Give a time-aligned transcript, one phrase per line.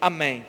[0.00, 0.46] Amém.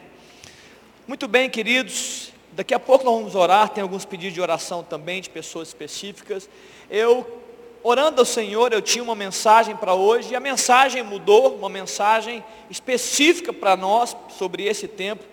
[1.08, 2.32] Muito bem, queridos.
[2.52, 6.48] Daqui a pouco nós vamos orar, tem alguns pedidos de oração também de pessoas específicas.
[6.88, 7.42] Eu,
[7.82, 12.44] orando ao Senhor, eu tinha uma mensagem para hoje, e a mensagem mudou, uma mensagem
[12.70, 15.24] específica para nós sobre esse tempo.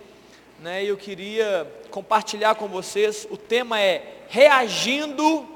[0.60, 0.82] Né?
[0.82, 5.46] Eu queria compartilhar com vocês, o tema é reagindo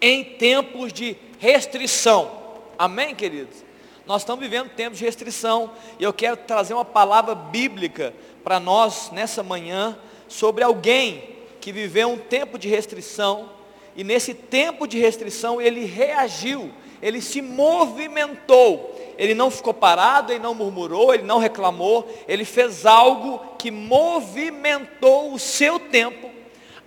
[0.00, 2.30] em tempos de restrição.
[2.78, 3.63] Amém, queridos?
[4.06, 8.12] Nós estamos vivendo tempos de restrição e eu quero trazer uma palavra bíblica
[8.42, 13.48] para nós nessa manhã sobre alguém que viveu um tempo de restrição
[13.96, 18.94] e nesse tempo de restrição ele reagiu, ele se movimentou.
[19.16, 25.32] Ele não ficou parado, ele não murmurou, ele não reclamou, ele fez algo que movimentou
[25.32, 26.33] o seu tempo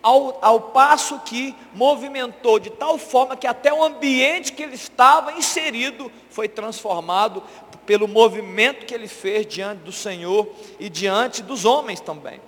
[0.02, 5.34] ao, ao passo que movimentou de tal forma que até o ambiente que ele estava
[5.34, 7.44] inserido foi transformado
[7.86, 10.48] pelo movimento que ele fez diante do Senhor
[10.80, 12.42] e diante dos homens também.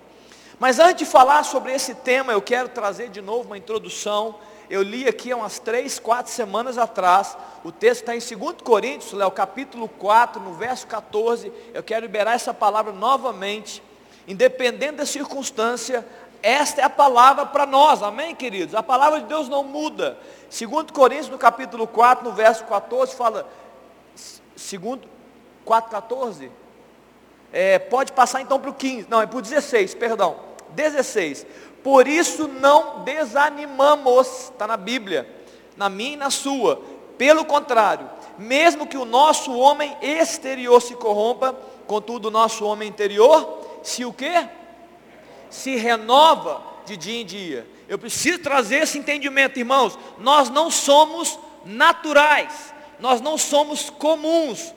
[0.58, 4.34] Mas antes de falar sobre esse tema, eu quero trazer de novo uma introdução.
[4.68, 7.34] Eu li aqui há umas três, quatro semanas atrás.
[7.64, 11.50] O texto está em 2 Coríntios, Léo, capítulo 4, no verso 14.
[11.72, 13.82] Eu quero liberar essa palavra novamente.
[14.28, 16.06] Independente da circunstância,
[16.42, 18.74] esta é a palavra para nós, amém, queridos?
[18.74, 20.18] A palavra de Deus não muda.
[20.48, 23.46] Segundo Coríntios, no capítulo 4, no verso 14, fala,
[24.56, 25.06] segundo
[25.64, 26.50] 4, 14,
[27.52, 30.36] é, pode passar então para o 15, não, é para o 16, perdão,
[30.70, 31.46] 16.
[31.82, 35.28] Por isso não desanimamos, está na Bíblia,
[35.76, 36.80] na minha e na sua.
[37.16, 41.54] Pelo contrário, mesmo que o nosso homem exterior se corrompa,
[41.86, 44.48] contudo o nosso homem interior, se o quê?
[45.50, 47.66] Se renova de dia em dia.
[47.88, 49.98] Eu preciso trazer esse entendimento, irmãos.
[50.18, 54.72] Nós não somos naturais, nós não somos comuns.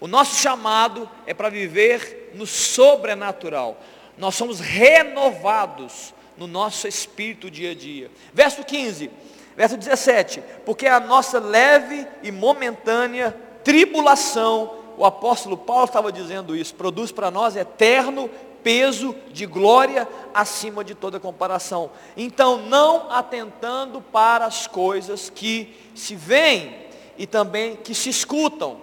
[0.00, 3.80] O nosso chamado é para viver no sobrenatural.
[4.16, 8.10] Nós somos renovados no nosso espírito dia a dia.
[8.32, 9.10] Verso 15,
[9.56, 10.42] verso 17.
[10.64, 17.30] Porque a nossa leve e momentânea tribulação, o apóstolo Paulo estava dizendo isso, produz para
[17.30, 18.30] nós eterno
[18.62, 21.90] peso de glória acima de toda comparação.
[22.16, 26.74] Então, não atentando para as coisas que se veem
[27.18, 28.80] e também que se escutam,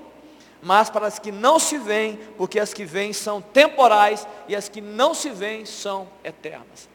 [0.62, 4.68] mas para as que não se veem, porque as que veem são temporais e as
[4.68, 6.90] que não se veem são eternas.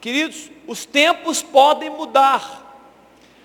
[0.00, 2.64] Queridos, os tempos podem mudar,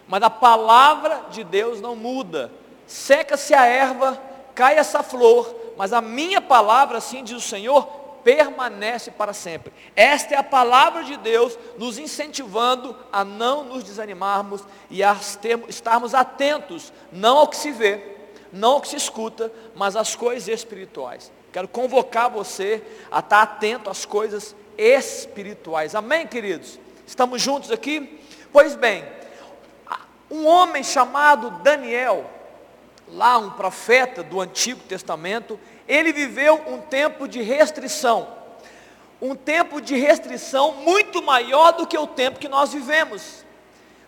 [0.08, 2.52] mas a palavra de Deus não muda.
[2.86, 4.22] Seca-se a erva,
[4.54, 9.74] cai essa flor, mas a minha palavra, assim diz o Senhor, permanece para sempre.
[9.96, 15.16] Esta é a palavra de Deus nos incentivando a não nos desanimarmos e a
[15.68, 18.02] estarmos atentos, não ao que se vê,
[18.52, 21.32] não ao que se escuta, mas às coisas espirituais.
[21.52, 25.94] Quero convocar você a estar atento às coisas espirituais.
[25.94, 26.80] Amém, queridos?
[27.06, 28.20] Estamos juntos aqui?
[28.52, 29.04] Pois bem,
[30.32, 32.30] um homem chamado Daniel,
[33.08, 38.28] lá um profeta do Antigo Testamento, ele viveu um tempo de restrição,
[39.22, 43.46] um tempo de restrição muito maior do que o tempo que nós vivemos.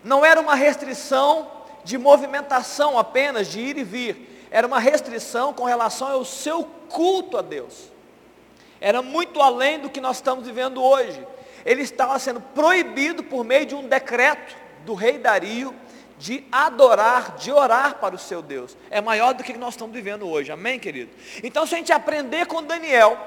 [0.02, 1.50] Não era uma restrição
[1.84, 7.36] de movimentação apenas, de ir e vir, era uma restrição com relação ao seu culto
[7.36, 7.90] a Deus.
[8.80, 11.26] Era muito além do que nós estamos vivendo hoje.
[11.64, 15.74] Ele estava sendo proibido por meio de um decreto do rei Dario
[16.18, 18.76] de adorar, de orar para o seu Deus.
[18.90, 20.50] É maior do que nós estamos vivendo hoje.
[20.50, 21.10] Amém, querido?
[21.42, 23.18] Então, se a gente aprender com Daniel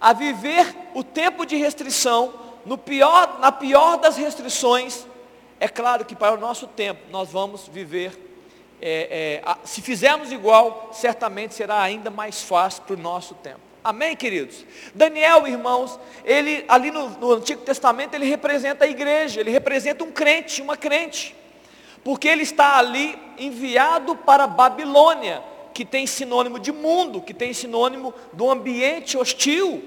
[0.00, 2.34] a viver o tempo de restrição,
[2.64, 5.06] no pior, na pior das restrições,
[5.60, 8.24] é claro que para o nosso tempo nós vamos viver.
[8.80, 13.60] É, é, se fizermos igual, certamente será ainda mais fácil para o nosso tempo.
[13.82, 14.66] Amém, queridos?
[14.94, 20.10] Daniel, irmãos, ele ali no, no Antigo Testamento ele representa a igreja, ele representa um
[20.10, 21.34] crente, uma crente
[22.06, 25.42] porque ele está ali enviado para Babilônia,
[25.74, 29.82] que tem sinônimo de mundo, que tem sinônimo do ambiente hostil.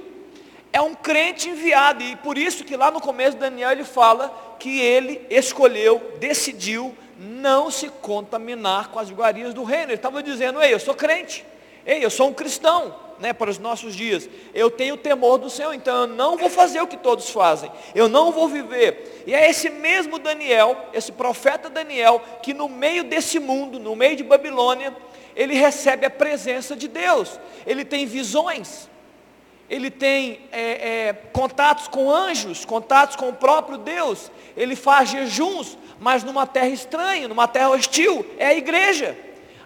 [0.74, 4.58] É um crente enviado, e por isso que lá no começo de Daniel ele fala
[4.60, 9.86] que ele escolheu, decidiu não se contaminar com as iguarias do reino.
[9.86, 11.46] Ele estava dizendo, ei, eu sou crente,
[11.86, 14.30] ei, eu sou um cristão, né, para os nossos dias.
[14.54, 17.72] Eu tenho temor do Senhor, então eu não vou fazer o que todos fazem.
[17.94, 19.24] Eu não vou viver.
[19.28, 24.16] E é esse mesmo Daniel, esse profeta Daniel, que no meio desse mundo, no meio
[24.16, 24.96] de Babilônia,
[25.36, 27.40] ele recebe a presença de Deus.
[27.66, 28.90] Ele tem visões.
[29.70, 34.32] Ele tem é, é, contatos com anjos, contatos com o próprio Deus.
[34.58, 38.26] Ele faz jejuns, mas numa terra estranha, numa terra hostil.
[38.38, 39.16] É a igreja.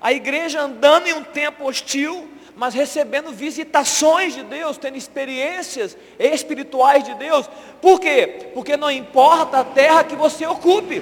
[0.01, 7.03] A igreja andando em um tempo hostil, mas recebendo visitações de Deus, tendo experiências espirituais
[7.03, 7.49] de Deus.
[7.81, 8.51] Por quê?
[8.53, 11.01] Porque não importa a terra que você ocupe,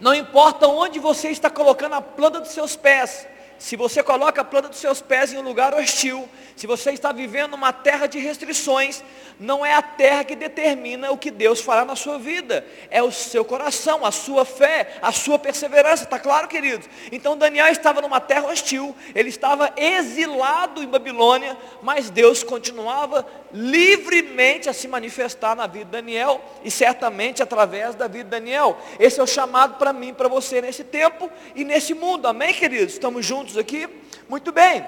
[0.00, 3.26] não importa onde você está colocando a planta dos seus pés,
[3.60, 6.26] se você coloca a planta dos seus pés em um lugar hostil,
[6.56, 9.04] se você está vivendo uma terra de restrições,
[9.38, 13.12] não é a terra que determina o que Deus fará na sua vida, é o
[13.12, 16.88] seu coração, a sua fé, a sua perseverança, está claro, queridos?
[17.12, 24.68] Então Daniel estava numa terra hostil, ele estava exilado em Babilônia, mas Deus continuava livremente
[24.68, 28.78] a se manifestar na vida de Daniel e certamente através da vida de Daniel.
[28.98, 32.94] Esse é o chamado para mim, para você nesse tempo e nesse mundo, amém, queridos?
[32.94, 33.88] Estamos juntos aqui?
[34.28, 34.86] Muito bem.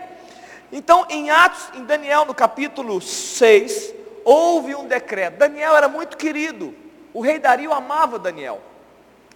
[0.70, 3.94] Então, em Atos, em Daniel, no capítulo 6,
[4.24, 5.36] houve um decreto.
[5.38, 6.74] Daniel era muito querido.
[7.12, 8.60] O rei Dario amava Daniel.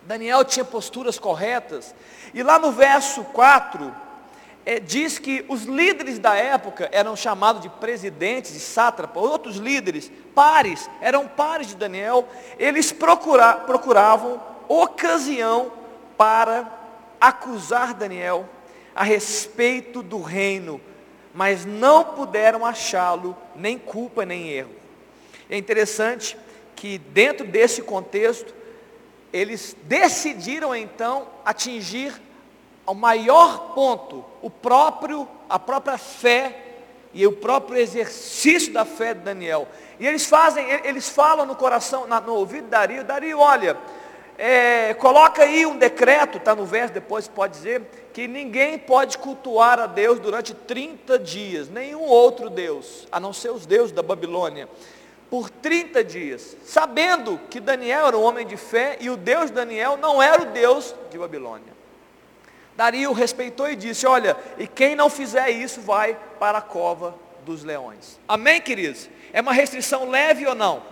[0.03, 1.95] Daniel tinha posturas corretas.
[2.33, 3.95] E lá no verso 4,
[4.65, 10.11] é, diz que os líderes da época eram chamados de presidentes e sátrapas, outros líderes,
[10.35, 12.27] pares, eram pares de Daniel.
[12.59, 15.71] Eles procura, procuravam ocasião
[16.17, 16.67] para
[17.21, 18.49] acusar Daniel
[18.97, 20.81] a respeito do reino
[21.37, 24.75] mas não puderam achá-lo, nem culpa, nem erro.
[25.51, 26.35] É interessante
[26.75, 28.55] que dentro desse contexto,
[29.31, 32.19] eles decidiram então atingir
[32.87, 36.65] ao maior ponto o próprio, a própria fé
[37.13, 39.69] e o próprio exercício da fé de Daniel.
[40.01, 43.77] E eles fazem, eles falam no coração, no ouvido de Dario, Dario, olha,
[44.39, 49.79] é, coloca aí um decreto, está no verso, depois pode dizer, que ninguém pode cultuar
[49.79, 54.69] a Deus durante 30 dias, nenhum outro Deus, a não ser os deuses da Babilônia,
[55.31, 59.97] por 30 dias, sabendo que Daniel era um homem de fé e o Deus Daniel
[59.97, 61.75] não era o Deus de Babilônia.
[62.77, 67.65] Dario respeitou e disse: Olha, e quem não fizer isso vai para a cova dos
[67.65, 68.21] leões.
[68.29, 69.09] Amém, queridos?
[69.33, 70.83] É uma restrição leve ou não?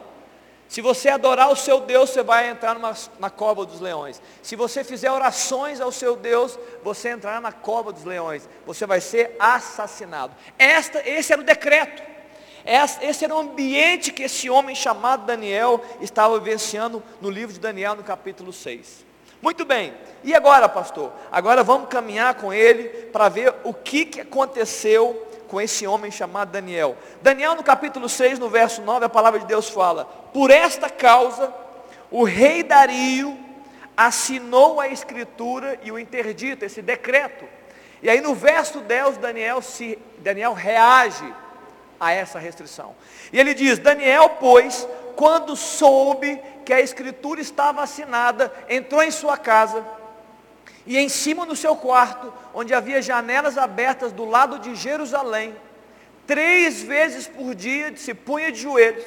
[0.74, 4.20] Se você adorar o seu Deus, você vai entrar numa, na cova dos leões.
[4.42, 8.48] Se você fizer orações ao seu Deus, você entrará na cova dos leões.
[8.66, 10.34] Você vai ser assassinado.
[10.58, 12.02] Esta, esse era o decreto.
[13.00, 17.94] Esse era o ambiente que esse homem chamado Daniel estava vivenciando no livro de Daniel,
[17.94, 19.04] no capítulo 6.
[19.40, 19.94] Muito bem.
[20.24, 21.12] E agora, pastor?
[21.30, 25.24] Agora vamos caminhar com ele para ver o que, que aconteceu
[25.54, 26.96] com esse homem chamado Daniel.
[27.22, 31.54] Daniel, no capítulo 6, no verso 9, a palavra de Deus fala: Por esta causa,
[32.10, 33.38] o rei Dario
[33.96, 37.44] assinou a escritura e o interdito, esse decreto.
[38.02, 41.32] E aí no verso 10, Daniel, se, Daniel reage
[42.00, 42.92] a essa restrição.
[43.32, 49.36] E ele diz: Daniel, pois, quando soube que a escritura estava assinada, entrou em sua
[49.36, 49.86] casa
[50.86, 55.54] e em cima do seu quarto, onde havia janelas abertas do lado de Jerusalém,
[56.26, 59.04] três vezes por dia se punha de joelhos,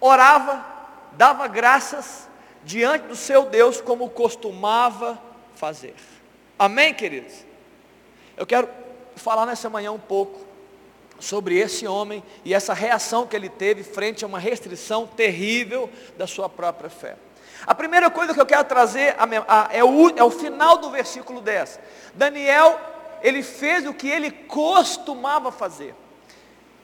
[0.00, 0.64] orava,
[1.12, 2.28] dava graças
[2.64, 5.20] diante do seu Deus, como costumava
[5.54, 5.94] fazer.
[6.58, 7.44] Amém, queridos?
[8.36, 8.68] Eu quero
[9.16, 10.46] falar nessa manhã um pouco
[11.18, 16.26] sobre esse homem e essa reação que ele teve frente a uma restrição terrível da
[16.26, 17.16] sua própria fé.
[17.66, 19.16] A primeira coisa que eu quero trazer
[19.70, 21.78] é o, é o final do versículo 10.
[22.14, 22.78] Daniel,
[23.22, 25.94] ele fez o que ele costumava fazer.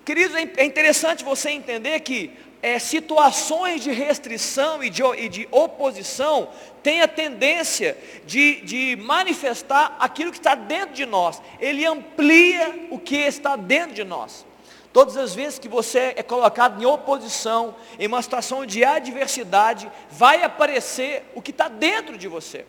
[0.04, 5.48] Queridos, é, é interessante você entender que é, situações de restrição e de, e de
[5.50, 6.48] oposição
[6.82, 11.40] têm a tendência de, de manifestar aquilo que está dentro de nós.
[11.60, 14.46] Ele amplia o que está dentro de nós.
[14.94, 20.44] Todas as vezes que você é colocado em oposição, em uma situação de adversidade, vai
[20.44, 22.64] aparecer o que está dentro de você.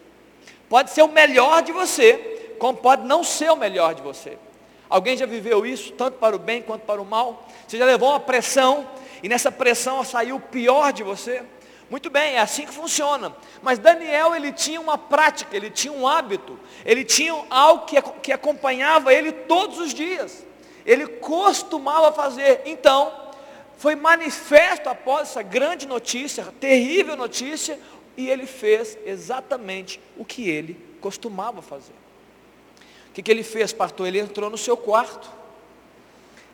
[0.67, 4.39] Pode ser o melhor de você, como pode não ser o melhor de você.
[4.89, 7.47] Alguém já viveu isso, tanto para o bem quanto para o mal?
[7.67, 8.89] Você já levou uma pressão,
[9.21, 11.43] e nessa pressão saiu o pior de você?
[11.91, 13.35] Muito bem, é assim que funciona.
[13.61, 18.31] Mas Daniel, ele tinha uma prática, ele tinha um hábito, ele tinha algo que, que
[18.31, 20.43] acompanhava ele todos os dias
[20.85, 22.61] ele costumava fazer.
[22.65, 23.11] Então,
[23.77, 27.79] foi manifesto após essa grande notícia, terrível notícia,
[28.15, 31.93] e ele fez exatamente o que ele costumava fazer.
[33.09, 34.07] O que, que ele fez, pastor?
[34.07, 35.29] Ele entrou no seu quarto,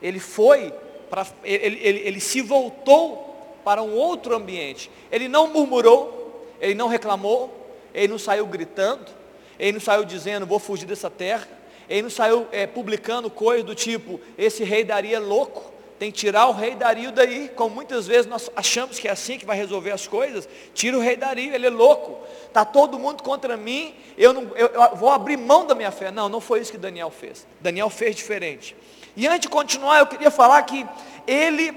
[0.01, 0.73] ele foi,
[1.09, 4.89] para, ele, ele, ele se voltou para um outro ambiente.
[5.11, 9.11] Ele não murmurou, ele não reclamou, ele não saiu gritando,
[9.59, 11.47] ele não saiu dizendo, vou fugir dessa terra
[11.91, 16.17] ele não saiu é, publicando coisas do tipo, esse rei Dario é louco, tem que
[16.17, 19.57] tirar o rei Dario daí, como muitas vezes nós achamos que é assim que vai
[19.57, 22.17] resolver as coisas, tira o rei Dario, ele é louco,
[22.47, 26.11] está todo mundo contra mim, eu, não, eu, eu vou abrir mão da minha fé.
[26.11, 27.45] Não, não foi isso que Daniel fez.
[27.59, 28.75] Daniel fez diferente.
[29.15, 30.85] E antes de continuar, eu queria falar que
[31.27, 31.73] ele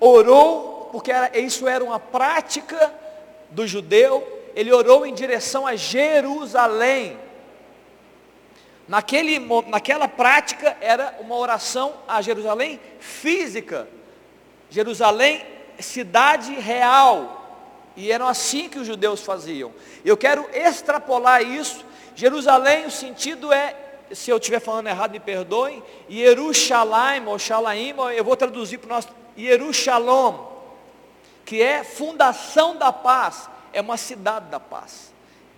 [0.00, 2.92] orou, porque era, isso era uma prática
[3.50, 4.26] do judeu,
[4.56, 7.16] ele orou em direção a Jerusalém.
[8.88, 13.88] Naquele, naquela prática era uma oração a Jerusalém física.
[14.68, 15.44] Jerusalém,
[15.78, 17.38] cidade real.
[17.96, 19.72] E eram assim que os judeus faziam.
[20.04, 21.84] Eu quero extrapolar isso.
[22.14, 23.76] Jerusalém, o sentido é,
[24.12, 25.82] se eu estiver falando errado, me perdoem.
[26.08, 30.52] Jerusalém, ou Shalaim, eu vou traduzir para o nosso Jerusalém,
[31.44, 35.11] que é fundação da paz, é uma cidade da paz.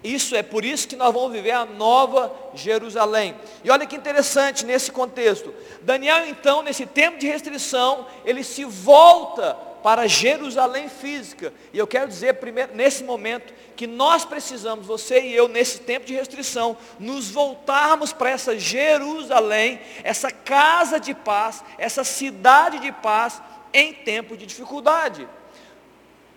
[0.04, 3.34] Isso é por isso que nós vamos viver a nova Jerusalém.
[3.64, 5.52] E olha que interessante nesse contexto.
[5.80, 11.54] Daniel então, nesse tempo de restrição, ele se volta para Jerusalém física.
[11.72, 16.04] E eu quero dizer primeiro nesse momento que nós precisamos, você e eu, nesse tempo
[16.04, 23.40] de restrição, nos voltarmos para essa Jerusalém, essa casa de paz, essa cidade de paz
[23.72, 25.26] em tempo de dificuldade.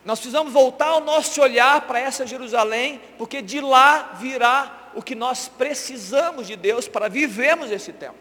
[0.08, 5.14] Nós precisamos voltar o nosso olhar para essa Jerusalém, porque de lá virá o que
[5.14, 8.16] nós precisamos de Deus para vivermos esse tempo.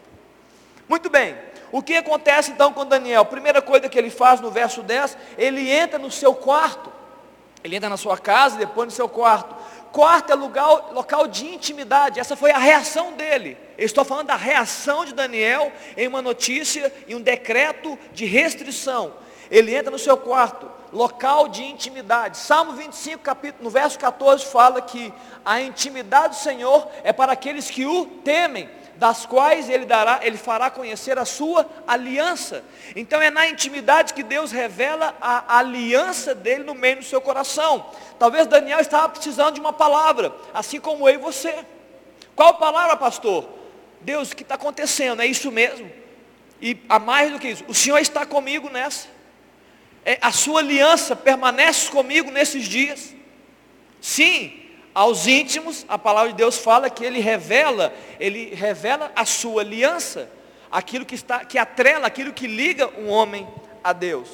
[0.89, 1.37] Muito bem,
[1.71, 3.23] o que acontece então com Daniel?
[3.23, 6.91] Primeira coisa que ele faz no verso 10, ele entra no seu quarto.
[7.63, 9.55] Ele entra na sua casa depois no seu quarto.
[9.93, 12.19] Quarto é lugar, local de intimidade.
[12.19, 13.55] Essa foi a reação dele.
[13.77, 19.25] Eu estou falando da reação de Daniel em uma notícia, em um decreto de restrição.
[19.49, 22.37] Ele entra no seu quarto, local de intimidade.
[22.37, 25.13] Salmo 25, capítulo, no verso 14, fala que
[25.45, 30.37] a intimidade do Senhor é para aqueles que o temem, das quais ele dará, ele
[30.37, 32.63] fará conhecer a sua aliança.
[32.95, 37.85] Então é na intimidade que Deus revela a aliança dele no meio do seu coração.
[38.17, 41.53] Talvez Daniel estava precisando de uma palavra, assim como eu e você.
[42.35, 43.47] Qual palavra, pastor?
[44.01, 45.21] Deus, o que está acontecendo?
[45.21, 45.91] É isso mesmo?
[46.59, 49.16] E a mais do que isso, o Senhor está comigo nessa
[50.21, 53.13] a sua aliança permanece comigo nesses dias?
[53.99, 59.61] Sim, aos íntimos, a palavra de Deus fala que ele revela, ele revela a sua
[59.61, 60.29] aliança,
[60.71, 63.47] aquilo que está, que atrela, aquilo que liga um homem
[63.83, 64.29] a Deus.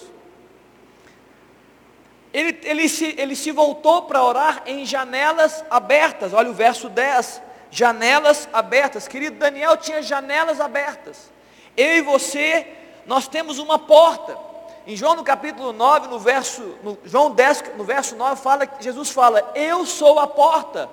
[2.33, 7.41] Ele, ele, se, ele se voltou para orar em janelas abertas, olha o verso 10,
[7.69, 11.31] janelas abertas, querido Daniel tinha janelas abertas,
[11.75, 12.67] eu e você,
[13.05, 14.37] nós temos uma porta,
[14.85, 19.09] em João no capítulo 9, no verso, no João 10, no verso 9, fala, Jesus
[19.09, 20.89] fala, eu sou a porta,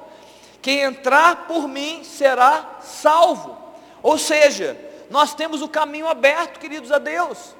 [0.62, 3.58] quem entrar por mim será salvo.
[4.02, 4.78] Ou seja,
[5.10, 7.54] nós temos o caminho aberto, queridos a Deus.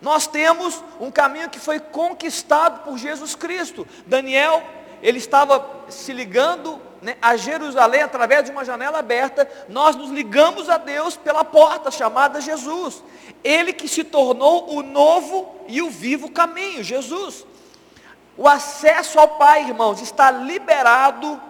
[0.00, 3.86] Nós temos um caminho que foi conquistado por Jesus Cristo.
[4.06, 4.62] Daniel,
[5.02, 9.48] ele estava se ligando né, a Jerusalém através de uma janela aberta.
[9.68, 13.02] Nós nos ligamos a Deus pela porta chamada Jesus.
[13.42, 17.46] Ele que se tornou o novo e o vivo caminho, Jesus.
[18.36, 21.40] O acesso ao Pai, irmãos, está liberado,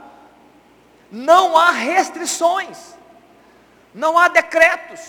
[1.11, 2.95] não há restrições,
[3.93, 5.01] não há decretos,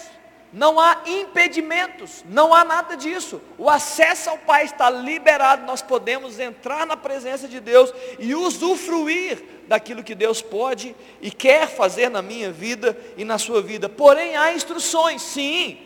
[0.51, 3.42] não há impedimentos, não há nada disso.
[3.58, 9.44] O acesso ao Pai está liberado, nós podemos entrar na presença de Deus e usufruir
[9.68, 13.89] daquilo que Deus pode e quer fazer na minha vida e na sua vida.
[13.89, 15.80] Porém, há instruções, sim,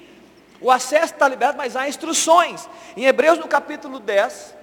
[0.59, 2.69] o acesso está liberado, mas há instruções.
[2.95, 4.55] Em Hebreus no capítulo 10,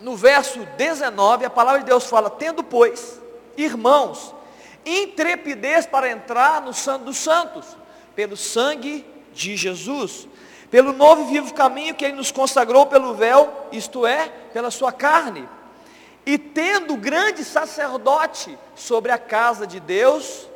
[0.00, 3.18] no verso 19, a palavra de Deus fala, tendo pois,
[3.56, 4.34] irmãos,
[4.84, 7.64] intrepidez para entrar no santo dos santos,
[8.14, 10.28] pelo sangue de Jesus,
[10.70, 14.92] pelo novo e vivo caminho que ele nos consagrou pelo véu, isto é, pela sua
[14.92, 15.48] carne.
[16.24, 20.48] E tendo grande sacerdote sobre a casa de Deus,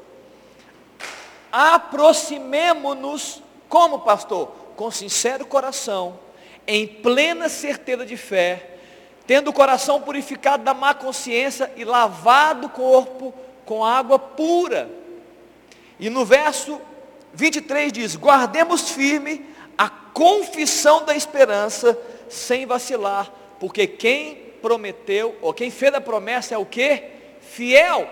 [1.51, 6.19] aproximemo-nos como pastor com sincero coração,
[6.67, 8.79] em plena certeza de fé,
[9.27, 14.91] tendo o coração purificado da má consciência e lavado o corpo com água pura.
[15.99, 16.81] E no verso
[17.35, 19.45] 23 diz: Guardemos firme
[19.77, 21.99] a confissão da esperança,
[22.29, 27.03] sem vacilar, porque quem prometeu, ou quem fez a promessa é o que?
[27.41, 28.09] Fiel.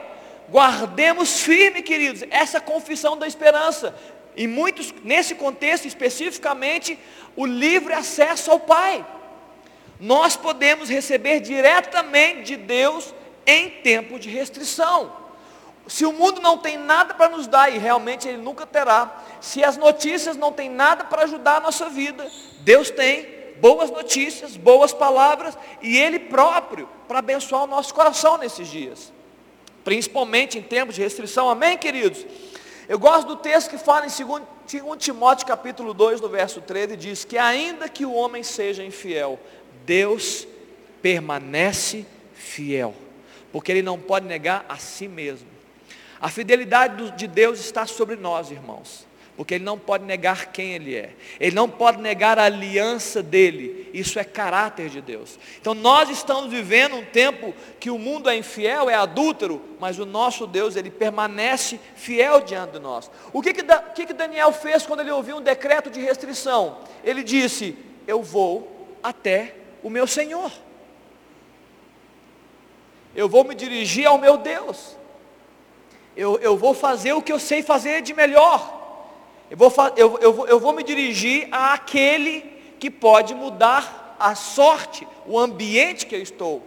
[0.51, 3.95] Guardemos firme, queridos, essa confissão da esperança.
[4.37, 6.99] E muitos, nesse contexto especificamente,
[7.37, 9.05] o livre acesso ao Pai.
[9.99, 13.15] Nós podemos receber diretamente de Deus
[13.47, 15.22] em tempo de restrição.
[15.89, 19.65] Se o mundo não tem nada para nos dar, e realmente ele nunca terá, se
[19.65, 24.93] as notícias não têm nada para ajudar a nossa vida, Deus tem boas notícias, boas
[24.93, 29.13] palavras, e Ele próprio para abençoar o nosso coração nesses dias.
[29.85, 32.27] Principalmente em tempos de restrição, amém, queridos?
[32.89, 36.97] Eu gosto do texto que fala em 2 2 Timóteo capítulo 2, no verso 13,
[36.97, 39.39] diz que ainda que o homem seja infiel,
[39.85, 40.47] Deus
[41.01, 42.95] permanece fiel,
[43.53, 45.52] porque ele não pode negar a si mesmo.
[46.23, 50.95] A fidelidade de Deus está sobre nós, irmãos porque ele não pode negar quem ele
[50.95, 55.39] é, ele não pode negar a aliança dele, isso é caráter de Deus.
[55.61, 60.05] Então nós estamos vivendo um tempo que o mundo é infiel, é adúltero, mas o
[60.05, 63.11] nosso Deus, ele permanece fiel diante de nós.
[63.33, 63.63] O que que,
[63.95, 66.79] que, que Daniel fez quando ele ouviu um decreto de restrição?
[67.03, 67.77] Ele disse:
[68.07, 70.53] Eu vou até o meu Senhor,
[73.17, 75.02] eu vou me dirigir ao meu Deus.
[76.17, 78.81] Eu, eu, vou fazer o que eu sei fazer de melhor.
[79.51, 82.41] Eu vou, eu, eu, eu vou me dirigir àquele
[82.79, 86.63] que pode mudar a sorte, o ambiente que eu estou.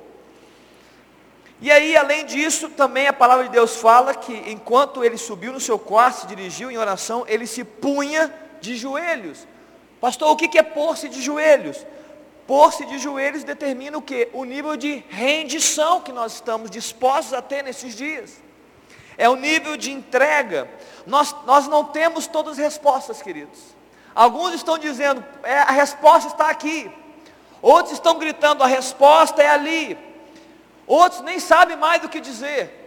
[1.61, 5.59] E aí, além disso, também a palavra de Deus fala que enquanto ele subiu no
[5.59, 9.47] seu quarto, se dirigiu em oração, ele se punha de joelhos.
[10.01, 11.85] Pastor, o que é pôr-se de joelhos?
[12.45, 14.27] Pôr-se de joelhos determina o que?
[14.33, 18.44] O nível de rendição que nós estamos dispostos a ter nesses dias.
[19.17, 20.69] É o nível de entrega.
[21.05, 23.59] Nós, nós não temos todas as respostas, queridos.
[24.13, 26.91] Alguns estão dizendo, é, a resposta está aqui.
[27.61, 29.97] Outros estão gritando, a resposta é ali.
[30.87, 32.83] Outros nem sabem mais do que dizer.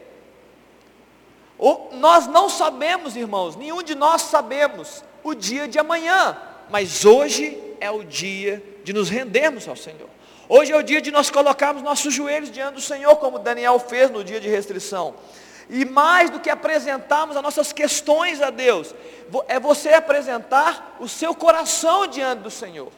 [1.59, 6.37] Ou, nós não sabemos, irmãos, nenhum de nós sabemos o dia de amanhã.
[6.71, 10.09] Mas hoje é o dia de nos rendermos ao Senhor.
[10.49, 14.11] Hoje é o dia de nós colocarmos nossos joelhos diante do Senhor, como Daniel fez
[14.11, 15.15] no dia de restrição.
[15.71, 18.95] E mais do que apresentarmos as nossas questões a Deus,
[19.47, 22.91] é você apresentar o seu coração diante do Senhor.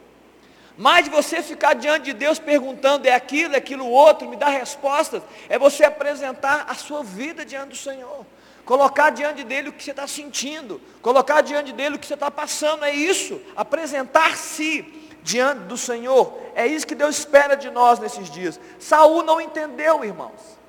[0.79, 4.49] Mais de você ficar diante de Deus perguntando, é aquilo, é aquilo outro, me dá
[4.49, 8.25] respostas, é você apresentar a sua vida diante do Senhor.
[8.65, 12.31] Colocar diante dele o que você está sentindo, colocar diante dele o que você está
[12.31, 14.83] passando, é isso, apresentar-se
[15.23, 16.33] diante do Senhor.
[16.55, 18.61] É isso que Deus espera de nós nesses dias.
[18.79, 20.61] Saul não entendeu, irmãos.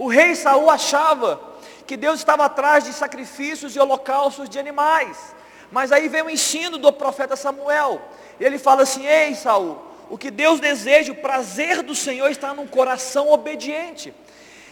[0.00, 1.38] O rei Saul achava
[1.86, 5.34] que Deus estava atrás de sacrifícios e holocaustos de animais.
[5.70, 8.00] Mas aí vem o ensino do profeta Samuel.
[8.40, 12.66] Ele fala assim: Ei, Saul, o que Deus deseja, o prazer do Senhor está num
[12.66, 14.14] coração obediente.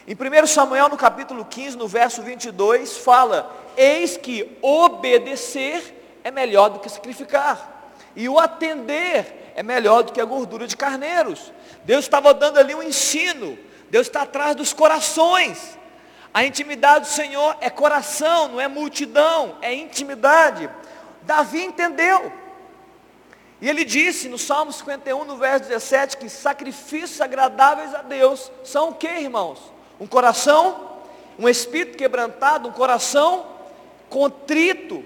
[0.07, 6.71] Em 1 Samuel, no capítulo 15, no verso 22, fala: Eis que obedecer é melhor
[6.71, 11.53] do que sacrificar, e o atender é melhor do que a gordura de carneiros.
[11.85, 13.59] Deus estava dando ali um ensino
[13.91, 15.79] Deus está atrás dos corações.
[16.33, 20.69] A intimidade do Senhor é coração, não é multidão, é intimidade.
[21.23, 22.33] Davi entendeu.
[23.61, 28.91] E ele disse no Salmo 51, no verso 17, que sacrifícios agradáveis a Deus são
[28.91, 29.61] o que, irmãos?
[29.99, 31.01] Um coração,
[31.39, 33.47] um espírito quebrantado, um coração
[34.09, 35.05] contrito,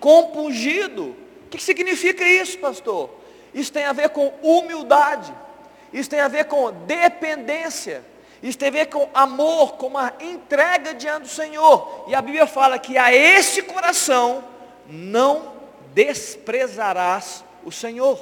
[0.00, 1.14] compungido.
[1.46, 3.10] O que significa isso, pastor?
[3.54, 5.32] Isso tem a ver com humildade.
[5.92, 8.04] Isso tem a ver com dependência.
[8.42, 12.04] Isso tem a ver com amor, com uma entrega diante do Senhor.
[12.08, 14.44] E a Bíblia fala que a este coração
[14.88, 15.52] não
[15.92, 18.18] desprezarás o Senhor.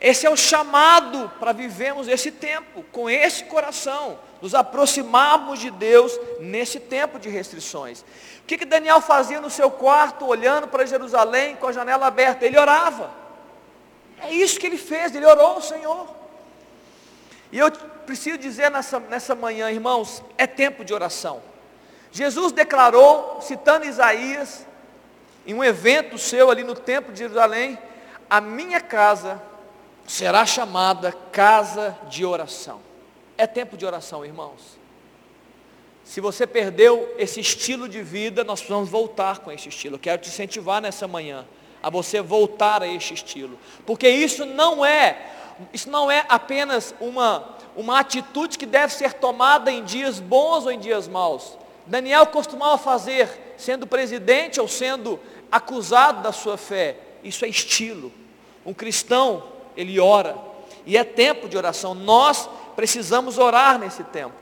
[0.00, 6.18] Esse é o chamado para vivermos esse tempo, com esse coração, nos aproximarmos de Deus
[6.40, 8.00] nesse tempo de restrições.
[8.00, 12.44] O que, que Daniel fazia no seu quarto, olhando para Jerusalém, com a janela aberta?
[12.44, 13.21] Ele orava.
[14.22, 16.08] É isso que ele fez, ele orou ao Senhor.
[17.50, 17.70] E eu
[18.06, 21.42] preciso dizer nessa, nessa manhã, irmãos, é tempo de oração.
[22.10, 24.66] Jesus declarou, citando Isaías,
[25.46, 27.78] em um evento seu ali no templo de Jerusalém,
[28.30, 29.42] a minha casa
[30.06, 32.80] será chamada casa de oração.
[33.36, 34.78] É tempo de oração, irmãos.
[36.04, 39.96] Se você perdeu esse estilo de vida, nós precisamos voltar com esse estilo.
[39.96, 41.46] Eu quero te incentivar nessa manhã
[41.82, 43.58] a você voltar a este estilo.
[43.84, 45.30] Porque isso não é,
[45.72, 50.72] isso não é apenas uma, uma atitude que deve ser tomada em dias bons ou
[50.72, 51.58] em dias maus.
[51.86, 55.18] Daniel costumava fazer, sendo presidente ou sendo
[55.50, 56.96] acusado da sua fé.
[57.24, 58.12] Isso é estilo.
[58.64, 59.42] Um cristão,
[59.76, 60.36] ele ora.
[60.86, 61.94] E é tempo de oração.
[61.94, 64.34] Nós precisamos orar nesse tempo.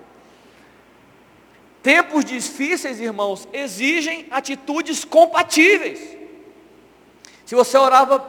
[1.82, 6.19] Tempos difíceis, irmãos, exigem atitudes compatíveis.
[7.50, 8.24] Se você orava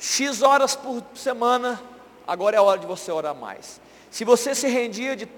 [0.00, 1.80] X horas por semana,
[2.26, 3.80] agora é a hora de você orar mais.
[4.10, 5.28] Se você se rendia de,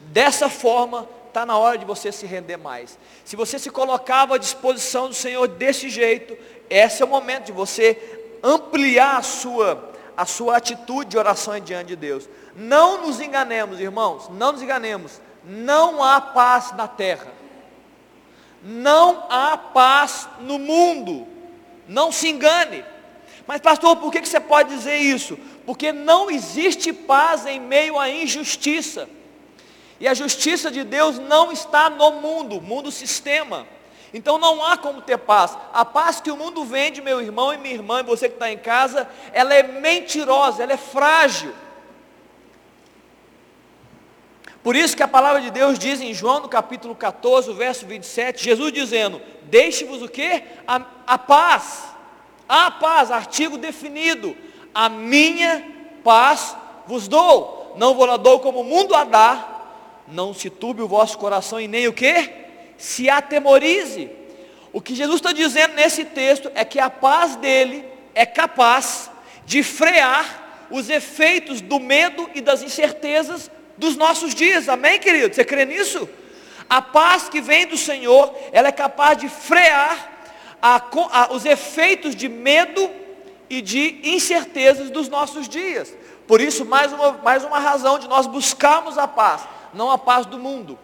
[0.00, 2.98] dessa forma, está na hora de você se render mais.
[3.24, 6.36] Se você se colocava à disposição do Senhor desse jeito,
[6.68, 11.86] esse é o momento de você ampliar a sua, a sua atitude de oração diante
[11.86, 12.28] de Deus.
[12.54, 15.18] Não nos enganemos, irmãos, não nos enganemos.
[15.42, 17.32] Não há paz na terra.
[18.62, 21.32] Não há paz no mundo.
[21.86, 22.84] Não se engane.
[23.46, 25.38] Mas, pastor, por que você pode dizer isso?
[25.66, 29.08] Porque não existe paz em meio à injustiça.
[30.00, 33.66] E a justiça de Deus não está no mundo, mundo sistema.
[34.12, 35.56] Então não há como ter paz.
[35.72, 38.50] A paz que o mundo vende, meu irmão e minha irmã, e você que está
[38.50, 41.52] em casa, ela é mentirosa, ela é frágil.
[44.64, 48.42] Por isso que a palavra de Deus diz em João no capítulo 14, verso 27,
[48.42, 50.42] Jesus dizendo, deixe-vos o que?
[50.66, 51.84] A, a paz.
[52.48, 54.34] A paz, artigo definido.
[54.74, 55.62] A minha
[56.02, 57.74] paz vos dou.
[57.76, 60.02] Não vou lá dou como o mundo a dar.
[60.08, 62.32] Não se turbe o vosso coração e nem o que?
[62.78, 64.10] Se atemorize.
[64.72, 69.10] O que Jesus está dizendo nesse texto é que a paz dele é capaz
[69.44, 74.68] de frear os efeitos do medo e das incertezas dos nossos dias.
[74.68, 75.34] Amém, querido?
[75.34, 76.08] Você crê nisso?
[76.68, 80.12] A paz que vem do Senhor, ela é capaz de frear
[80.60, 82.90] a, a, os efeitos de medo
[83.50, 85.94] e de incertezas dos nossos dias.
[86.26, 89.42] Por isso, mais uma, mais uma razão de nós buscarmos a paz,
[89.74, 90.78] não a paz do mundo.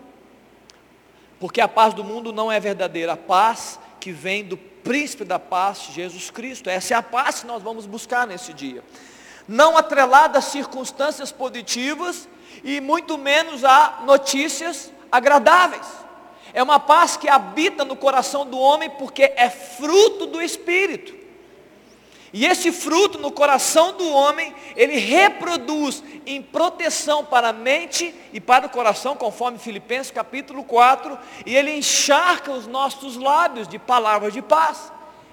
[1.38, 3.14] Porque a paz do mundo não é verdadeira.
[3.14, 6.68] A paz que vem do príncipe da paz, Jesus Cristo.
[6.68, 8.84] Essa é a paz que nós vamos buscar nesse dia.
[9.48, 12.28] Não atrelada a circunstâncias positivas
[12.62, 15.86] e muito menos a notícias agradáveis.
[16.52, 21.20] É uma paz que habita no coração do homem porque é fruto do Espírito.
[22.32, 28.40] E esse fruto no coração do homem, ele reproduz em proteção para a mente e
[28.40, 34.32] para o coração, conforme Filipenses capítulo 4, e ele encharca os nossos lábios de palavras
[34.32, 34.92] de paz.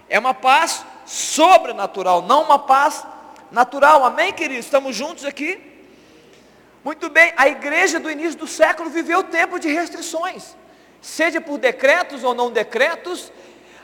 [0.10, 3.06] É uma paz sobrenatural, não uma paz
[3.52, 4.04] natural.
[4.04, 4.66] Amém, queridos?
[4.66, 5.67] Estamos juntos aqui?
[6.88, 10.56] Muito bem, a igreja do início do século viveu tempo de restrições,
[11.02, 13.30] seja por decretos ou não decretos,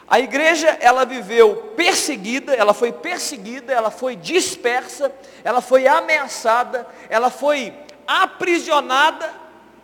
[0.08, 5.14] a igreja, ela viveu perseguida, ela foi perseguida, ela foi dispersa,
[5.44, 7.74] ela foi ameaçada, ela foi
[8.08, 9.34] aprisionada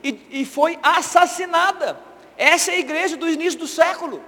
[0.01, 1.99] e, e foi assassinada.
[2.38, 4.23] Essa é a igreja do início do século.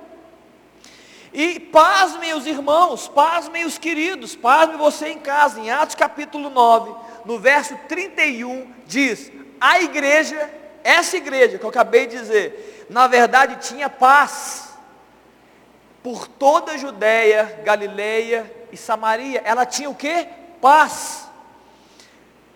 [1.33, 6.93] E pasmem os irmãos, pasmem os queridos, pasmem você em casa, em Atos capítulo 9,
[7.25, 10.49] no verso 31, diz: a igreja,
[10.83, 14.71] essa igreja que eu acabei de dizer, na verdade tinha paz
[16.01, 19.41] por toda a Judéia, Galileia e Samaria.
[19.45, 20.27] Ela tinha o que?
[20.59, 21.29] Paz.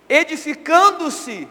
[0.10, 1.48] Edificando-se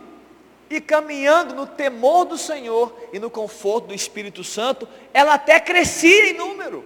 [0.68, 6.30] e caminhando no temor do Senhor e no conforto do Espírito Santo, ela até crescia
[6.30, 6.84] em número.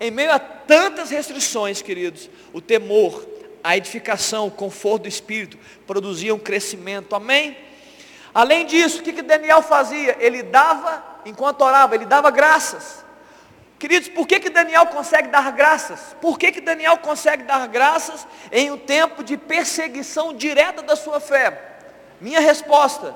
[0.00, 3.26] Em meio a tantas restrições, queridos, o temor,
[3.68, 7.14] a edificação, o conforto do Espírito produziam crescimento.
[7.14, 7.54] Amém?
[8.32, 10.16] Além disso, o que, que Daniel fazia?
[10.18, 13.04] Ele dava, enquanto orava, ele dava graças.
[13.78, 16.16] Queridos, por que, que Daniel consegue dar graças?
[16.18, 21.20] Por que, que Daniel consegue dar graças em um tempo de perseguição direta da sua
[21.20, 21.60] fé?
[22.22, 23.14] Minha resposta,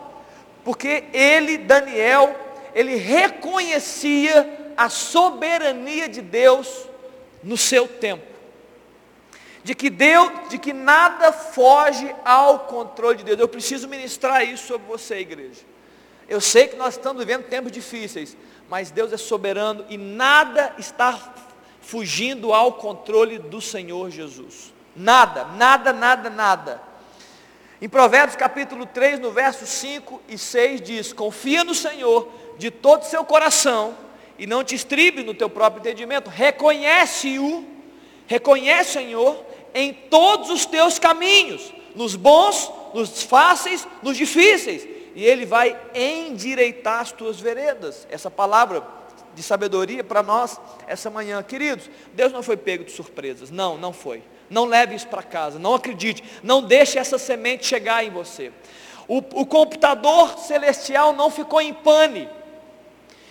[0.62, 2.38] porque ele, Daniel,
[2.74, 6.86] ele reconhecia a soberania de Deus
[7.42, 8.31] no seu tempo.
[9.64, 13.38] De que Deus, de que nada foge ao controle de Deus.
[13.38, 15.60] Eu preciso ministrar isso sobre você, igreja.
[16.28, 18.36] Eu sei que nós estamos vivendo tempos difíceis,
[18.68, 21.32] mas Deus é soberano e nada está
[21.80, 24.72] fugindo ao controle do Senhor Jesus.
[24.96, 26.82] Nada, nada, nada, nada.
[27.80, 33.02] Em Provérbios capítulo 3, no verso 5 e 6 diz: Confia no Senhor de todo
[33.02, 33.96] o seu coração
[34.38, 36.30] e não te estribe no teu próprio entendimento.
[36.30, 37.66] Reconhece-o,
[38.26, 39.44] reconhece o Senhor
[39.74, 47.00] em todos os teus caminhos, nos bons, nos fáceis, nos difíceis, e Ele vai endireitar
[47.00, 48.06] as tuas veredas.
[48.10, 48.82] Essa palavra
[49.34, 51.88] de sabedoria para nós essa manhã, queridos.
[52.12, 54.22] Deus não foi pego de surpresas, não, não foi.
[54.50, 58.52] Não leve isso para casa, não acredite, não deixe essa semente chegar em você.
[59.08, 62.28] O, o computador celestial não ficou em pane.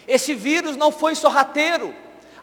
[0.07, 1.93] Esse vírus não foi sorrateiro.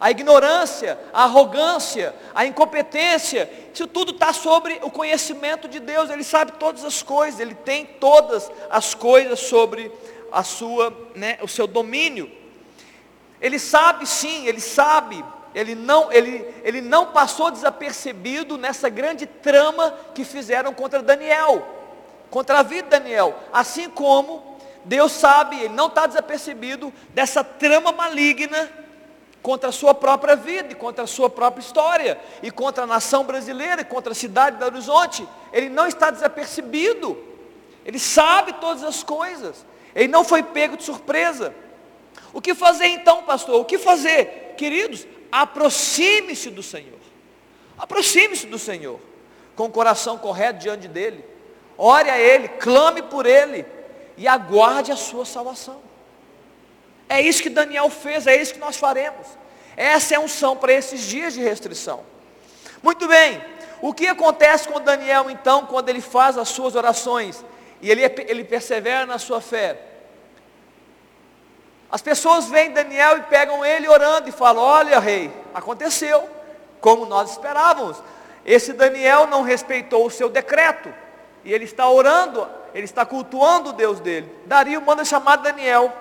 [0.01, 6.09] A ignorância, a arrogância, a incompetência, isso tudo está sobre o conhecimento de Deus.
[6.09, 9.91] Ele sabe todas as coisas, ele tem todas as coisas sobre
[10.31, 12.31] a sua, né, o seu domínio.
[13.41, 15.25] Ele sabe sim, ele sabe.
[15.53, 21.67] Ele não, ele, ele não passou desapercebido nessa grande trama que fizeram contra Daniel,
[22.31, 23.35] contra a vida de Daniel.
[23.53, 28.71] Assim como Deus sabe, ele não está desapercebido dessa trama maligna
[29.42, 33.83] contra a sua própria vida, contra a sua própria história, e contra a nação brasileira,
[33.83, 35.27] e contra a cidade de Horizonte.
[35.53, 37.16] Ele não está desapercebido.
[37.85, 39.64] Ele sabe todas as coisas.
[39.94, 41.55] Ele não foi pego de surpresa.
[42.33, 43.61] O que fazer então, pastor?
[43.61, 44.55] O que fazer?
[44.57, 46.98] Queridos, aproxime-se do Senhor.
[47.79, 49.01] Aproxime-se do Senhor,
[49.55, 51.24] com o coração correto diante dEle.
[51.77, 53.64] Ore a Ele, clame por Ele
[54.16, 55.88] e aguarde a sua salvação.
[57.09, 59.27] É isso que Daniel fez, é isso que nós faremos.
[59.77, 62.05] Essa é a unção para esses dias de restrição.
[62.83, 63.40] Muito bem,
[63.81, 67.44] o que acontece com Daniel então, quando ele faz as suas orações
[67.81, 69.79] e ele, ele persevera na sua fé?
[71.90, 76.29] As pessoas veem Daniel e pegam ele orando e falam: Olha, rei, aconteceu,
[76.81, 78.03] como nós esperávamos.
[78.44, 80.92] Esse Daniel não respeitou o seu decreto,
[81.44, 84.31] e ele está orando, ele está cultuando o Deus dele.
[84.44, 85.92] Dario manda chamar Daniel.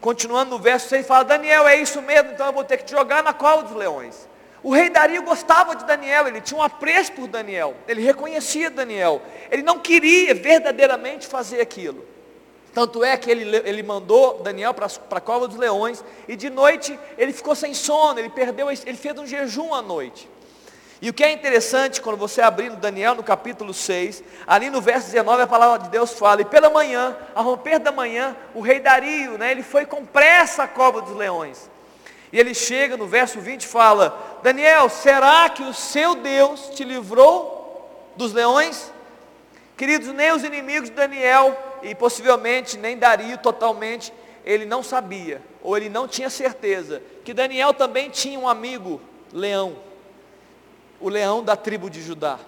[0.00, 2.92] Continuando no verso 6, fala: Daniel, é isso mesmo, então eu vou ter que te
[2.92, 4.28] jogar na cova dos leões.
[4.62, 9.22] O rei Dario gostava de Daniel, ele tinha um apreço por Daniel, ele reconhecia Daniel,
[9.50, 12.04] ele não queria verdadeiramente fazer aquilo.
[12.74, 16.98] Tanto é que ele, ele mandou Daniel para a cova dos leões, e de noite
[17.16, 20.28] ele ficou sem sono, ele perdeu, ele fez um jejum à noite.
[21.00, 24.80] E o que é interessante, quando você abrir no Daniel no capítulo 6, ali no
[24.80, 28.60] verso 19 a palavra de Deus fala, e pela manhã, a romper da manhã, o
[28.60, 31.70] rei Dario, né, ele foi com pressa à cova dos leões.
[32.32, 36.82] E ele chega no verso 20 e fala, Daniel, será que o seu Deus te
[36.82, 38.92] livrou dos leões?
[39.76, 44.12] Queridos, nem os inimigos de Daniel e possivelmente nem Dario totalmente,
[44.44, 49.00] ele não sabia, ou ele não tinha certeza, que Daniel também tinha um amigo,
[49.32, 49.76] leão,
[51.00, 52.38] o leão da tribo de Judá.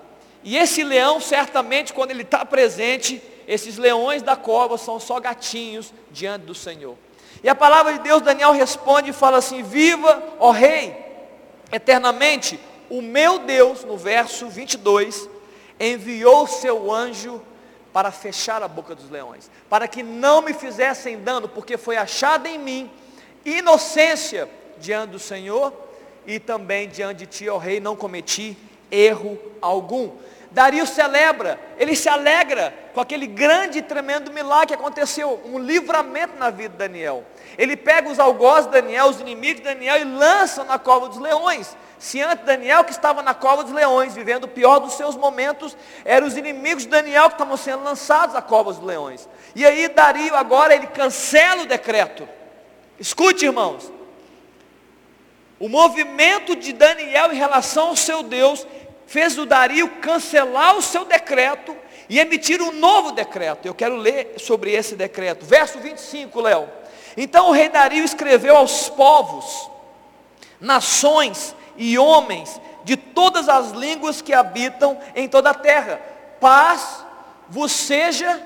[0.42, 5.92] E esse leão, certamente, quando ele está presente, esses leões da cova são só gatinhos
[6.10, 6.96] diante do Senhor.
[7.42, 10.96] E a palavra de Deus, Daniel responde e fala assim: Viva, ó Rei,
[11.70, 12.58] eternamente,
[12.88, 15.28] o meu Deus, no verso 22,
[15.78, 17.40] enviou seu anjo
[17.92, 22.48] para fechar a boca dos leões, para que não me fizessem dano, porque foi achada
[22.48, 22.90] em mim
[23.44, 25.72] inocência diante do Senhor
[26.26, 28.56] e também diante de ti, ó rei, não cometi
[28.90, 30.10] erro algum.
[30.50, 36.36] Dario celebra, ele se alegra com aquele grande e tremendo milagre que aconteceu, um livramento
[36.36, 37.24] na vida de Daniel.
[37.56, 41.18] Ele pega os algozes de Daniel, os inimigos de Daniel e lança na cova dos
[41.18, 41.76] leões.
[42.00, 45.76] Se antes Daniel, que estava na cova dos leões, vivendo o pior dos seus momentos,
[46.04, 49.28] eram os inimigos de Daniel que estavam sendo lançados à cova dos leões.
[49.54, 52.28] E aí Dario agora ele cancela o decreto.
[52.98, 53.99] Escute, irmãos.
[55.60, 58.66] O movimento de Daniel em relação ao seu Deus
[59.06, 61.76] fez o Dario cancelar o seu decreto
[62.08, 63.66] e emitir um novo decreto.
[63.66, 65.44] Eu quero ler sobre esse decreto.
[65.44, 66.66] Verso 25, Léo.
[67.14, 69.70] Então o rei Dario escreveu aos povos,
[70.58, 76.00] nações e homens de todas as línguas que habitam em toda a terra.
[76.40, 77.04] Paz
[77.50, 78.42] vos seja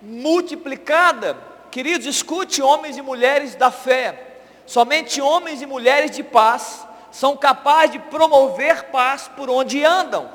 [0.00, 1.36] multiplicada.
[1.72, 4.33] Queridos, escute, homens e mulheres da fé.
[4.66, 10.30] Somente homens e mulheres de paz são capazes de promover paz por onde andam.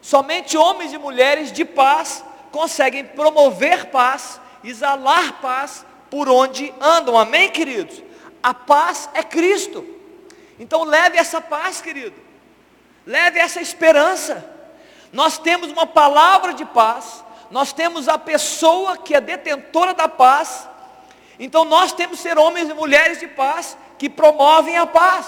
[0.00, 7.16] Somente homens e mulheres de paz conseguem promover paz, exalar paz por onde andam.
[7.16, 8.02] Amém, queridos?
[8.42, 9.84] A paz é Cristo.
[10.58, 12.14] Então leve essa paz, querido.
[13.06, 14.44] Leve essa esperança.
[15.12, 17.24] Nós temos uma palavra de paz.
[17.50, 20.68] Nós temos a pessoa que é detentora da paz.
[21.38, 25.26] Então nós temos que ser homens e mulheres de paz que promovem a paz.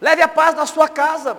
[0.00, 1.36] Leve a paz na sua casa.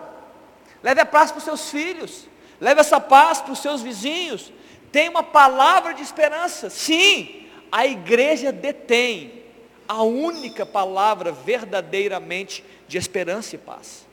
[0.81, 2.27] Leve a paz para os seus filhos.
[2.59, 4.51] Leve essa paz para os seus vizinhos.
[4.91, 6.69] Tem uma palavra de esperança.
[6.69, 9.43] Sim, a igreja detém
[9.87, 14.07] a única palavra verdadeiramente de esperança e paz.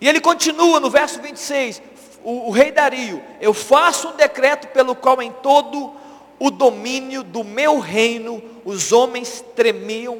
[0.00, 1.80] E ele continua no verso 26,
[2.22, 5.94] o, o rei Dario, eu faço um decreto pelo qual em todo
[6.38, 10.18] o domínio do meu reino os homens tremiam,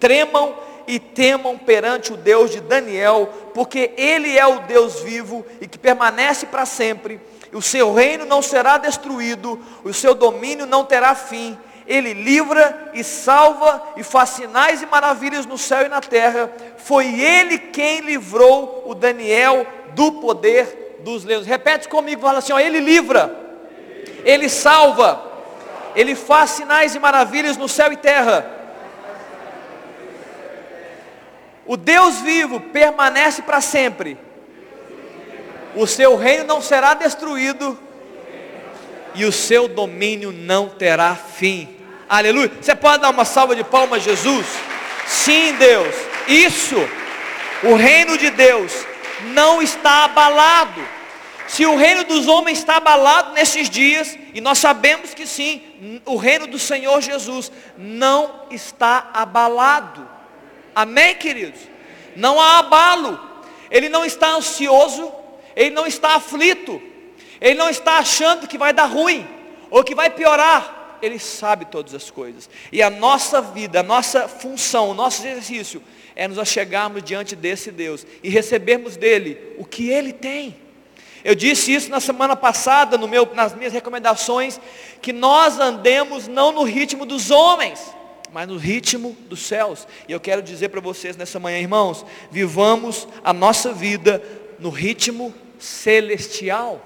[0.00, 0.54] tremam
[0.86, 5.78] e temam perante o Deus de Daniel, porque ele é o Deus vivo e que
[5.78, 7.20] permanece para sempre.
[7.52, 13.04] O seu reino não será destruído, o seu domínio não terá fim ele livra e
[13.04, 16.50] salva e faz sinais e maravilhas no céu e na terra.
[16.78, 21.46] Foi ele quem livrou o Daniel do poder dos leões.
[21.46, 23.34] Repete comigo, fala assim: ó, ele livra,
[24.24, 25.23] ele salva,
[25.94, 28.50] ele faz sinais e maravilhas no céu e terra.
[31.66, 34.18] O Deus vivo permanece para sempre.
[35.74, 37.78] O seu reino não será destruído
[39.14, 41.76] e o seu domínio não terá fim.
[42.08, 42.50] Aleluia.
[42.60, 44.46] Você pode dar uma salva de palmas Jesus?
[45.06, 45.94] Sim, Deus.
[46.28, 46.76] Isso.
[47.62, 48.72] O reino de Deus
[49.32, 50.93] não está abalado.
[51.46, 56.16] Se o reino dos homens está abalado nesses dias, e nós sabemos que sim, o
[56.16, 60.08] reino do Senhor Jesus não está abalado.
[60.74, 61.60] Amém, queridos?
[62.16, 63.20] Não há abalo.
[63.70, 65.12] Ele não está ansioso,
[65.54, 66.80] ele não está aflito,
[67.40, 69.26] ele não está achando que vai dar ruim
[69.70, 70.98] ou que vai piorar.
[71.02, 72.48] Ele sabe todas as coisas.
[72.72, 75.82] E a nossa vida, a nossa função, o nosso exercício
[76.16, 80.63] é nos achegarmos diante desse Deus e recebermos dele o que ele tem.
[81.24, 84.60] Eu disse isso na semana passada, no meu, nas minhas recomendações,
[85.00, 87.80] que nós andemos não no ritmo dos homens,
[88.30, 89.88] mas no ritmo dos céus.
[90.06, 94.22] E eu quero dizer para vocês nessa manhã, irmãos, vivamos a nossa vida
[94.58, 96.84] no ritmo celestial,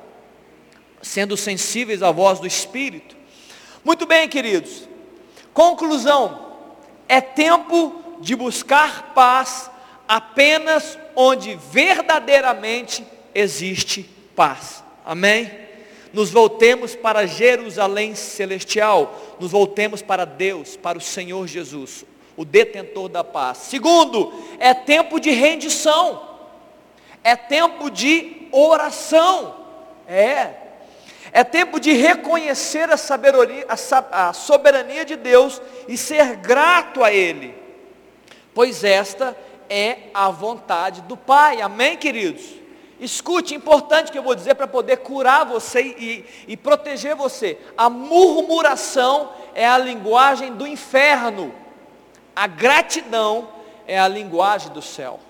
[1.02, 3.16] sendo sensíveis à voz do Espírito.
[3.84, 4.88] Muito bem, queridos.
[5.52, 6.54] Conclusão:
[7.08, 9.68] é tempo de buscar paz
[10.06, 14.84] apenas onde verdadeiramente existe paz.
[15.04, 15.50] Amém?
[16.12, 22.04] Nos voltemos para Jerusalém celestial, nos voltemos para Deus, para o Senhor Jesus,
[22.36, 23.58] o detentor da paz.
[23.58, 26.22] Segundo, é tempo de rendição,
[27.24, 29.56] é tempo de oração,
[30.06, 30.50] é,
[31.32, 37.52] é tempo de reconhecer a, a, a soberania de Deus e ser grato a Ele,
[38.54, 39.36] pois esta
[39.68, 42.67] é a vontade do Pai, amém, queridos?
[43.00, 47.58] Escute, importante que eu vou dizer para poder curar você e, e proteger você.
[47.76, 51.54] A murmuração é a linguagem do inferno.
[52.34, 53.48] A gratidão
[53.86, 55.20] é a linguagem do céu.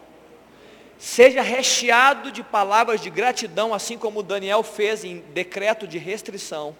[0.98, 6.74] Seja recheado de palavras de gratidão, assim como Daniel fez em decreto de restrição.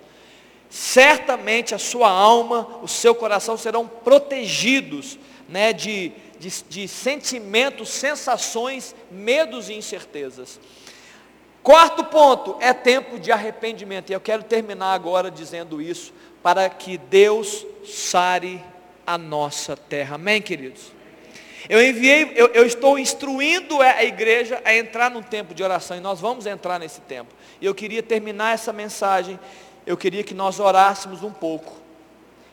[0.71, 8.95] Certamente a sua alma, o seu coração serão protegidos né, de, de, de sentimentos, sensações,
[9.11, 10.61] medos e incertezas.
[11.63, 14.11] Quarto ponto, é tempo de arrependimento.
[14.11, 18.63] E eu quero terminar agora dizendo isso, para que Deus sare
[19.07, 20.15] a nossa terra.
[20.15, 20.93] Amém, queridos?
[21.69, 26.01] Eu enviei, eu, eu, estou instruindo a igreja a entrar num tempo de oração, e
[26.01, 27.35] nós vamos entrar nesse tempo.
[27.61, 29.39] E eu queria terminar essa mensagem,
[29.87, 31.77] eu queria que nós orássemos um pouco.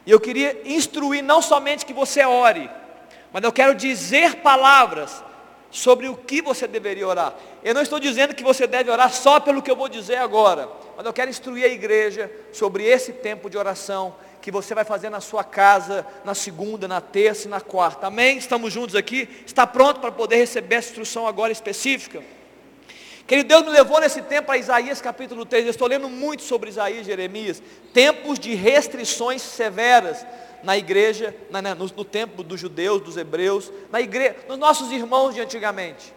[0.05, 2.69] E eu queria instruir não somente que você ore,
[3.35, 5.21] mas eu quero dizer palavras
[5.69, 7.35] sobre o que você deveria orar.
[7.65, 10.69] Eu não estou dizendo que você deve orar só pelo que eu vou dizer agora,
[10.95, 15.09] mas eu quero instruir a igreja sobre esse tempo de oração que você vai fazer
[15.09, 18.07] na sua casa, na segunda, na terça e na quarta.
[18.07, 18.37] Amém?
[18.37, 19.27] Estamos juntos aqui?
[19.45, 22.23] Está pronto para poder receber essa instrução agora específica?
[23.27, 25.65] Querido, Deus me levou nesse tempo a Isaías capítulo 3.
[25.65, 27.61] Eu estou lendo muito sobre Isaías e Jeremias.
[27.93, 30.25] Tempos de restrições severas
[30.65, 35.33] na igreja, na, no, no tempo dos judeus, dos hebreus, na igreja, nos nossos irmãos
[35.33, 36.13] de antigamente.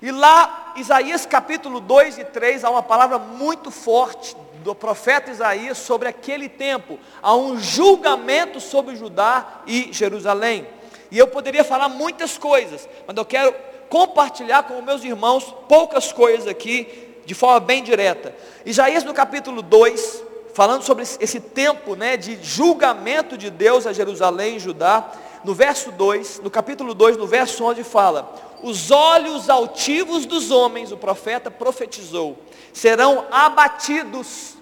[0.00, 4.34] E lá, Isaías capítulo 2 e 3, há uma palavra muito forte
[4.64, 6.98] do profeta Isaías sobre aquele tempo.
[7.22, 10.66] Há um julgamento sobre Judá e Jerusalém.
[11.10, 13.54] E eu poderia falar muitas coisas, mas eu quero
[13.88, 18.34] compartilhar com meus irmãos poucas coisas aqui, de forma bem direta.
[18.64, 24.56] Isaías no capítulo 2, falando sobre esse tempo né, de julgamento de Deus a Jerusalém
[24.56, 25.12] e Judá,
[25.44, 30.92] no verso 2, no capítulo 2, no verso 11, fala: Os olhos altivos dos homens,
[30.92, 32.38] o profeta profetizou,
[32.72, 34.54] serão abatidos,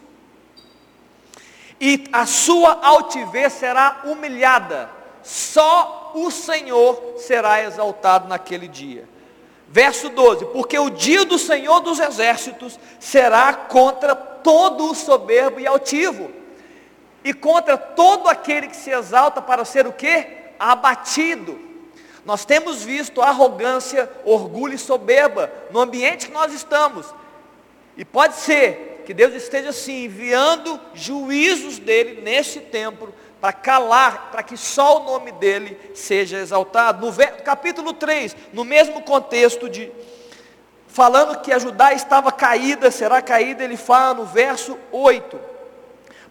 [1.81, 4.91] e a sua altivez será humilhada,
[5.23, 9.09] só o Senhor será exaltado naquele dia.
[9.71, 15.67] Verso 12: Porque o dia do Senhor dos exércitos será contra todo o soberbo e
[15.67, 16.31] altivo,
[17.23, 20.27] e contra todo aquele que se exalta para ser o que?
[20.59, 21.59] Abatido.
[22.25, 27.07] Nós temos visto arrogância, orgulho e soberba no ambiente que nós estamos.
[27.97, 33.09] E pode ser que Deus esteja assim enviando juízos dele nesse tempo
[33.41, 37.07] para calar, para que só o nome dele seja exaltado.
[37.07, 39.91] No capítulo 3, no mesmo contexto de
[40.89, 45.39] falando que a Judá estava caída, será caída, ele fala no verso 8.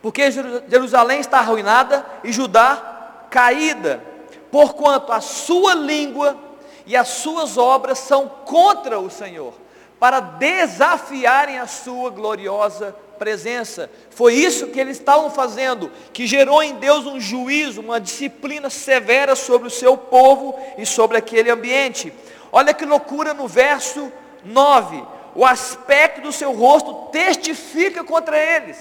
[0.02, 4.04] Porque Jerusalém está arruinada e Judá caída,
[4.52, 6.38] porquanto a sua língua
[6.86, 9.54] e as suas obras são contra o Senhor,
[10.00, 13.92] para desafiarem a sua gloriosa presença.
[14.10, 19.36] Foi isso que eles estavam fazendo, que gerou em Deus um juízo, uma disciplina severa
[19.36, 22.12] sobre o seu povo e sobre aquele ambiente.
[22.52, 24.12] Olha que loucura no verso
[24.44, 25.04] 9.
[25.36, 28.78] O aspecto do seu rosto testifica contra eles.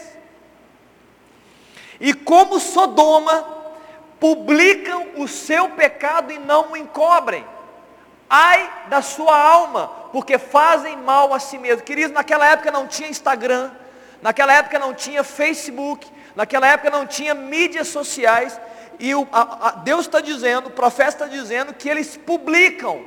[2.01, 3.59] E como Sodoma,
[4.21, 7.45] publicam o seu pecado e não o encobrem.
[8.31, 11.83] Ai da sua alma, porque fazem mal a si mesmo.
[11.83, 13.71] Queridos, naquela época não tinha Instagram,
[14.23, 18.61] naquela época não tinha Facebook, naquela época não tinha mídias sociais,
[18.99, 23.05] e o, a, a, Deus está dizendo, o profeta está dizendo que eles publicam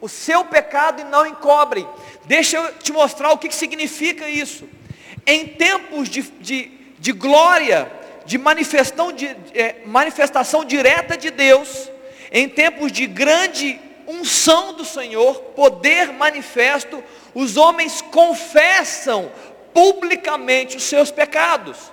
[0.00, 1.86] o seu pecado e não encobrem.
[2.24, 4.68] Deixa eu te mostrar o que, que significa isso.
[5.26, 7.90] Em tempos de, de, de glória,
[8.24, 11.90] de de, é, manifestação direta de Deus,
[12.30, 17.02] em tempos de grande unção do Senhor, poder manifesto,
[17.34, 19.30] os homens confessam
[19.76, 21.92] publicamente os seus pecados.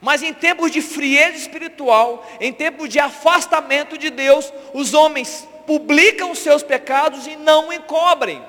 [0.00, 6.32] Mas em tempos de frieza espiritual, em tempos de afastamento de Deus, os homens publicam
[6.32, 8.42] os seus pecados e não encobrem.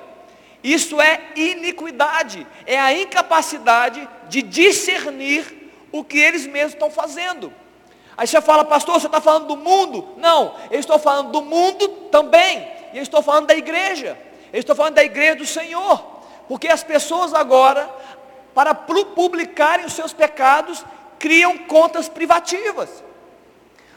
[0.64, 7.52] Isso é iniquidade, é a incapacidade de discernir o que eles mesmos estão fazendo.
[8.16, 10.08] Aí você fala, pastor, você está falando do mundo?
[10.16, 12.66] Não, eu estou falando do mundo também.
[12.92, 14.18] E eu estou falando da igreja.
[14.52, 16.14] Eu estou falando da igreja do Senhor.
[16.48, 17.88] Porque as pessoas agora,
[18.54, 20.84] para publicarem os seus pecados,
[21.18, 23.02] criam contas privativas.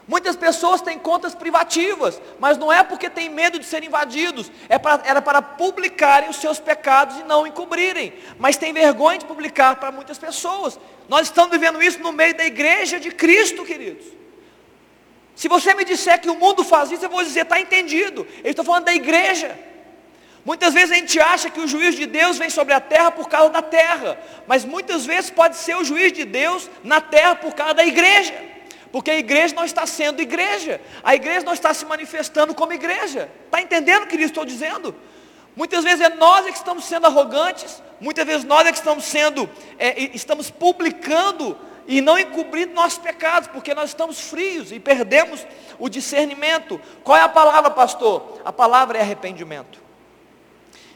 [0.08, 4.78] Muitas pessoas têm contas privativas, mas não é porque têm medo de serem invadidos, é
[4.78, 8.14] para, era para publicarem os seus pecados e não encobrirem.
[8.38, 10.80] Mas tem vergonha de publicar para muitas pessoas.
[11.10, 14.06] Nós estamos vivendo isso no meio da igreja de Cristo, queridos.
[15.36, 18.26] Se você me disser que o mundo faz isso, eu vou dizer, está entendido.
[18.42, 19.56] Eu estou falando da igreja.
[20.48, 23.28] Muitas vezes a gente acha que o juízo de Deus vem sobre a terra por
[23.28, 27.54] causa da terra, mas muitas vezes pode ser o juízo de Deus na terra por
[27.54, 28.32] causa da igreja.
[28.90, 30.80] Porque a igreja não está sendo igreja.
[31.02, 33.30] A igreja não está se manifestando como igreja.
[33.44, 34.96] Está entendendo o que eu estou dizendo?
[35.54, 37.82] Muitas vezes é nós é que estamos sendo arrogantes.
[38.00, 43.50] Muitas vezes nós é que estamos sendo, é, estamos publicando e não encobrindo nossos pecados,
[43.50, 45.46] porque nós estamos frios e perdemos
[45.78, 46.80] o discernimento.
[47.04, 48.40] Qual é a palavra, pastor?
[48.46, 49.87] A palavra é arrependimento.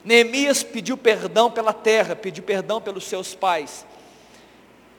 [0.05, 3.86] Neemias pediu perdão pela terra, pediu perdão pelos seus pais.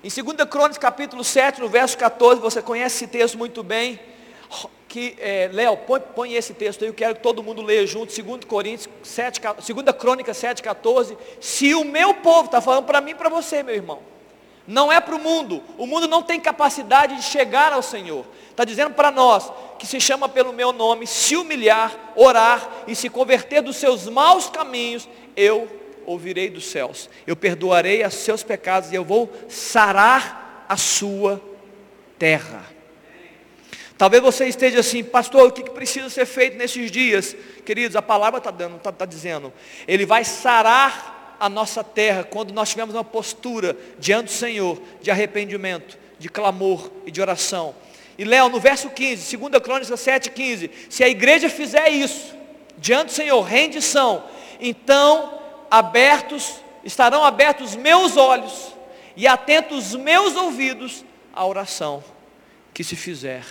[0.03, 3.99] Em 2 Crônicas capítulo 7, no verso 14, você conhece esse texto muito bem.
[4.87, 8.13] Que, é, Léo, põe, põe, esse texto aí, eu quero que todo mundo leia junto,
[8.13, 11.17] 2 Coríntios 7, 2 Crônica 7, 14.
[11.41, 13.99] Se o meu povo, está falando para mim e para você, meu irmão,
[14.67, 18.25] não é para o mundo, o mundo não tem capacidade de chegar ao Senhor.
[18.49, 23.09] Está dizendo para nós, que se chama pelo meu nome, se humilhar, orar e se
[23.09, 25.67] converter dos seus maus caminhos, eu
[26.05, 31.41] ouvirei dos céus, eu perdoarei os seus pecados e eu vou sarar a sua
[32.17, 32.63] terra.
[33.97, 37.35] Talvez você esteja assim, pastor, o que precisa ser feito nesses dias?
[37.65, 39.53] Queridos, a palavra está dando, está tá dizendo,
[39.87, 45.11] Ele vai sarar a nossa terra quando nós tivermos uma postura diante do Senhor de
[45.11, 47.75] arrependimento, de clamor e de oração.
[48.17, 52.33] E Léo, no verso 15, 2 Crônicas 7, 15, se a igreja fizer isso,
[52.77, 54.23] diante do Senhor, rendição,
[54.57, 55.37] então
[55.69, 58.73] abertos, estarão abertos meus olhos
[59.13, 62.01] e atentos meus ouvidos à oração
[62.73, 63.43] que se fizer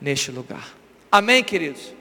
[0.00, 0.74] neste lugar.
[1.12, 1.92] Amém, queridos?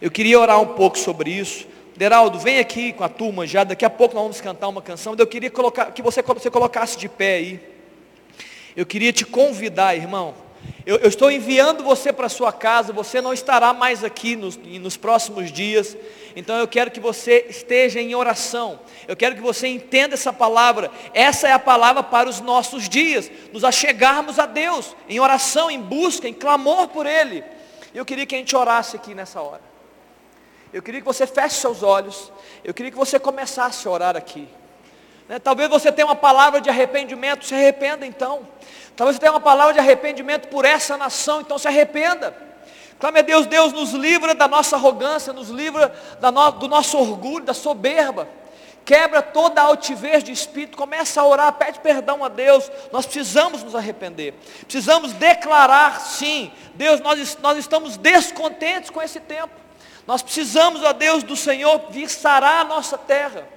[0.00, 1.75] Eu queria orar um pouco sobre isso.
[1.96, 5.14] Deraldo, vem aqui com a turma já, daqui a pouco nós vamos cantar uma canção.
[5.16, 7.60] Eu queria colocar, que você, você colocasse de pé aí.
[8.76, 10.34] Eu queria te convidar, irmão.
[10.84, 14.96] Eu, eu estou enviando você para sua casa, você não estará mais aqui nos, nos
[14.96, 15.96] próximos dias.
[16.34, 18.78] Então eu quero que você esteja em oração.
[19.08, 20.90] Eu quero que você entenda essa palavra.
[21.14, 23.30] Essa é a palavra para os nossos dias.
[23.54, 27.42] Nos achegarmos a Deus em oração, em busca, em clamor por Ele.
[27.94, 29.75] Eu queria que a gente orasse aqui nessa hora.
[30.72, 32.32] Eu queria que você feche seus olhos.
[32.64, 34.48] Eu queria que você começasse a orar aqui.
[35.28, 35.38] Né?
[35.38, 38.46] Talvez você tenha uma palavra de arrependimento, se arrependa então.
[38.96, 42.34] Talvez você tenha uma palavra de arrependimento por essa nação, então se arrependa.
[42.98, 47.44] Clame a Deus, Deus nos livra da nossa arrogância, nos livra no, do nosso orgulho,
[47.44, 48.26] da soberba.
[48.86, 52.70] Quebra toda a altivez de espírito, começa a orar, pede perdão a Deus.
[52.92, 54.32] Nós precisamos nos arrepender.
[54.62, 56.52] Precisamos declarar sim.
[56.74, 59.65] Deus, nós, nós estamos descontentes com esse tempo.
[60.06, 63.48] Nós precisamos, ó Deus, do Senhor vir sarar a nossa terra.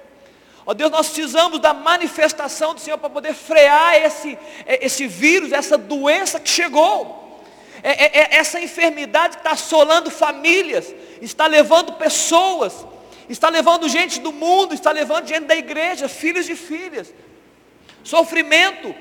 [0.66, 5.78] Ó Deus, nós precisamos da manifestação do Senhor para poder frear esse, esse vírus, essa
[5.78, 7.44] doença que chegou.
[7.82, 12.86] É, é, é essa enfermidade que está assolando famílias, está levando pessoas,
[13.30, 17.14] está levando gente do mundo, está levando gente da igreja, filhos e filhas.
[18.04, 18.94] Sofrimento,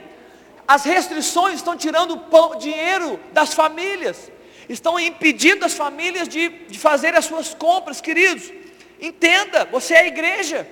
[0.66, 4.30] as restrições estão tirando pão, dinheiro das famílias,
[4.68, 8.52] estão impedindo as famílias de, de fazer as suas compras, queridos.
[9.00, 10.68] Entenda, você é a igreja.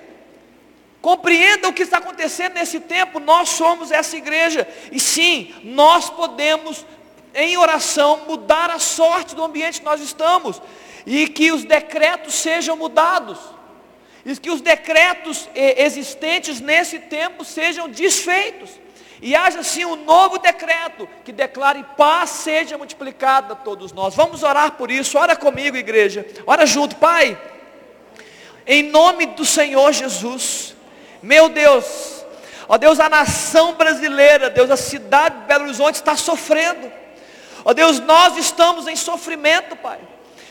[1.01, 4.67] Compreenda o que está acontecendo nesse tempo, nós somos essa igreja.
[4.91, 6.85] E sim, nós podemos
[7.33, 10.61] em oração, mudar a sorte do ambiente que nós estamos.
[11.05, 13.37] E que os decretos sejam mudados.
[14.25, 18.71] e que os decretos eh, existentes nesse tempo sejam desfeitos.
[19.21, 24.15] E haja assim um novo decreto que declare paz seja multiplicada a todos nós.
[24.15, 25.17] Vamos orar por isso.
[25.17, 26.25] Ora comigo, igreja.
[26.45, 27.37] Ora junto, Pai.
[28.65, 30.75] Em nome do Senhor Jesus.
[31.21, 32.25] Meu Deus.
[32.69, 36.91] Ó Deus, a nação brasileira, Deus, a cidade de Belo Horizonte está sofrendo.
[37.63, 39.99] Ó Deus, nós estamos em sofrimento, Pai.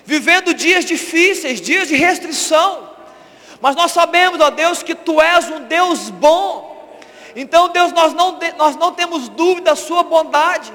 [0.04, 2.90] Vivendo dias difíceis, dias de restrição.
[3.60, 6.75] Mas nós sabemos, ó Deus, que Tu és um Deus bom
[7.36, 10.72] então, Deus, nós não, nós não temos dúvida da sua bondade.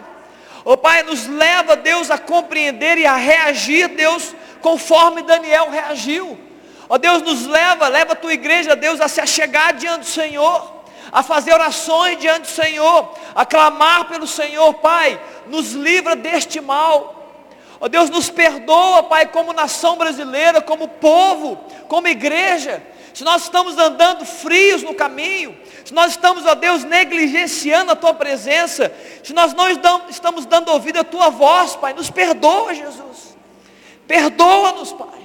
[0.63, 6.37] O Pai, nos leva, Deus, a compreender e a reagir, Deus, conforme Daniel reagiu.
[6.87, 10.83] Ó Deus, nos leva, leva a tua igreja, Deus, a se achegar diante do Senhor,
[11.11, 17.39] a fazer orações diante do Senhor, a clamar pelo Senhor, Pai, nos livra deste mal.
[17.79, 21.57] Ó Deus, nos perdoa, Pai, como nação brasileira, como povo,
[21.87, 22.83] como igreja.
[23.13, 28.13] Se nós estamos andando frios no caminho, se nós estamos, ó Deus, negligenciando a Tua
[28.13, 28.93] presença,
[29.23, 29.69] se nós não
[30.09, 33.35] estamos dando ouvido à Tua voz, Pai, nos perdoa, Jesus.
[34.07, 35.21] Perdoa-nos, Pai.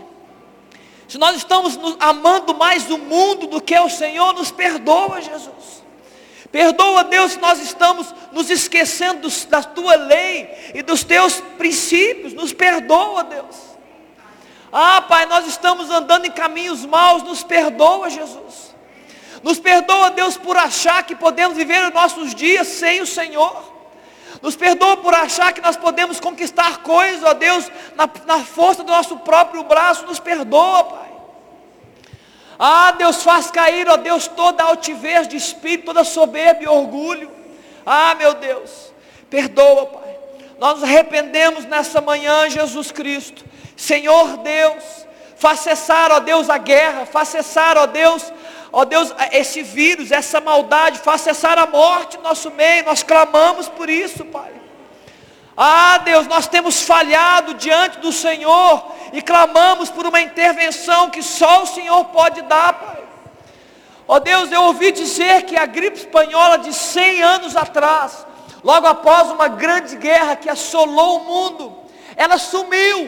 [1.08, 5.84] Se nós estamos amando mais o mundo do que o Senhor, nos perdoa, Jesus.
[6.50, 12.32] Perdoa, Deus, se nós estamos nos esquecendo da Tua lei e dos Teus princípios.
[12.32, 13.65] Nos perdoa, Deus.
[14.72, 17.22] Ah, Pai, nós estamos andando em caminhos maus.
[17.22, 18.74] Nos perdoa, Jesus.
[19.42, 23.74] Nos perdoa, Deus, por achar que podemos viver os nossos dias sem o Senhor.
[24.42, 28.92] Nos perdoa por achar que nós podemos conquistar coisas, ó Deus, na, na força do
[28.92, 30.06] nosso próprio braço.
[30.06, 31.12] Nos perdoa, Pai.
[32.58, 37.30] Ah, Deus, faz cair, ó Deus, toda altivez de espírito, toda soberba e orgulho.
[37.84, 38.92] Ah, meu Deus,
[39.28, 40.05] perdoa, Pai.
[40.58, 43.44] Nós nos arrependemos nessa manhã, Jesus Cristo.
[43.76, 48.32] Senhor Deus, faz cessar, ó Deus, a guerra, faz cessar, ó Deus,
[48.72, 52.84] Ó Deus, esse vírus, essa maldade, faz cessar a morte no nosso meio.
[52.84, 54.52] Nós clamamos por isso, Pai.
[55.56, 61.62] Ah, Deus, nós temos falhado diante do Senhor e clamamos por uma intervenção que só
[61.62, 63.02] o Senhor pode dar, Pai.
[64.06, 68.26] Ó Deus, eu ouvi dizer que a gripe espanhola de 100 anos atrás,
[68.68, 71.64] logo após uma grande guerra que assolou o mundo,
[72.16, 73.00] ela sumiu.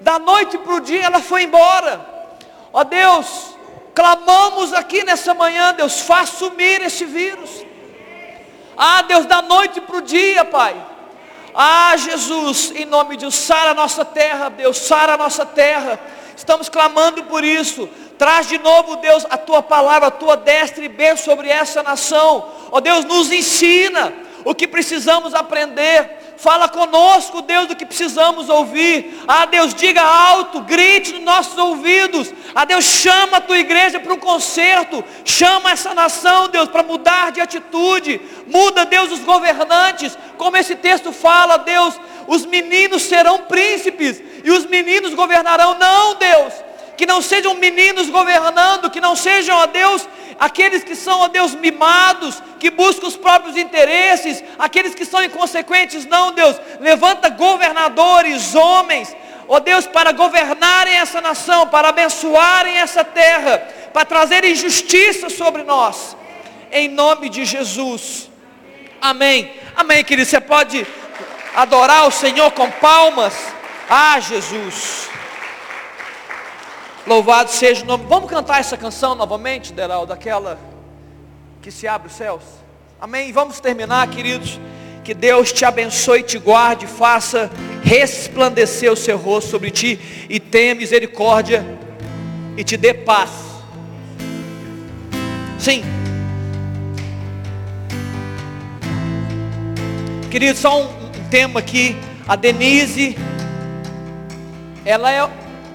[0.00, 1.94] Da noite para o dia ela foi embora.
[2.72, 3.54] Ó Deus,
[3.94, 7.64] Clamamos aqui nessa manhã, Deus, faz sumir esse vírus.
[8.76, 10.74] Ah, Deus, da noite para o dia, Pai.
[11.54, 16.00] Ah, Jesus, em nome de Deus, sara a nossa terra, Deus, sara a nossa terra.
[16.36, 17.88] Estamos clamando por isso.
[18.18, 22.50] Traz de novo, Deus, a tua palavra, a tua destra e bem sobre essa nação.
[22.72, 24.12] Ó Deus, nos ensina
[24.44, 26.22] o que precisamos aprender.
[26.36, 29.22] Fala conosco, Deus, do que precisamos ouvir.
[29.26, 32.32] Ah, Deus, diga alto, grite nos nossos ouvidos.
[32.54, 35.02] Ah, Deus, chama a tua igreja para um conserto.
[35.24, 38.20] Chama essa nação, Deus, para mudar de atitude.
[38.46, 40.18] Muda, Deus, os governantes.
[40.36, 45.78] Como esse texto fala, Deus, os meninos serão príncipes e os meninos governarão.
[45.78, 46.52] Não, Deus,
[46.96, 51.54] que não sejam meninos governando, que não sejam, ó Deus, aqueles que são, ó Deus,
[51.54, 59.14] mimados, que buscam os próprios interesses, aqueles que são inconsequentes, não, Deus, levanta governadores, homens,
[59.48, 63.58] ó Deus, para governarem essa nação, para abençoarem essa terra,
[63.92, 66.16] para trazerem justiça sobre nós,
[66.70, 68.30] em nome de Jesus,
[69.00, 70.86] amém, amém, querido, você pode
[71.54, 73.34] adorar o Senhor com palmas,
[73.88, 75.08] ah, Jesus.
[77.06, 78.06] Louvado seja o nome.
[78.08, 80.58] Vamos cantar essa canção novamente, Deral, daquela
[81.60, 82.42] que se abre os céus.
[82.98, 83.30] Amém.
[83.30, 84.58] Vamos terminar, queridos.
[85.04, 87.50] Que Deus te abençoe, te guarde, faça
[87.82, 90.00] resplandecer o seu rosto sobre ti
[90.30, 91.62] e tenha misericórdia
[92.56, 93.30] e te dê paz.
[95.58, 95.84] Sim.
[100.30, 101.98] Queridos, só um, um tema aqui.
[102.26, 103.14] A Denise,
[104.86, 105.28] ela é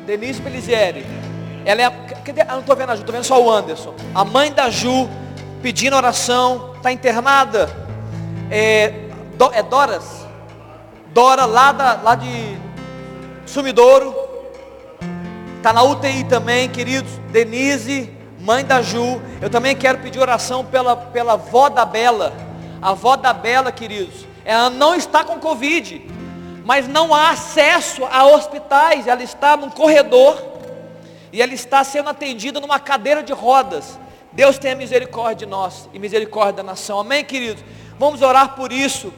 [0.08, 1.19] Denise Pelizieri
[1.66, 1.90] ela é.
[1.90, 2.44] Cadê?
[2.44, 3.94] Não estou vendo a Ju, estou vendo só o Anderson.
[4.14, 5.10] A mãe da Ju
[5.62, 7.70] pedindo oração, está internada.
[8.50, 8.94] É,
[9.36, 10.26] do, é Doras?
[11.14, 12.58] Dora lá, da, lá de
[13.46, 14.16] Sumidouro.
[15.58, 17.12] Está na UTI também, queridos.
[17.30, 19.22] Denise, mãe da Ju.
[19.42, 22.34] Eu também quero pedir oração pela, pela avó da Bela.
[22.82, 24.26] A avó da Bela, queridos.
[24.46, 26.02] Ela não está com Covid.
[26.64, 29.08] Mas não há acesso a hospitais.
[29.08, 30.49] Ela está num corredor
[31.32, 34.00] e ela está sendo atendida numa cadeira de rodas.
[34.32, 37.00] Deus tenha misericórdia de nós e misericórdia da nação.
[37.00, 37.64] Amém, queridos?
[37.98, 39.12] Vamos orar por isso.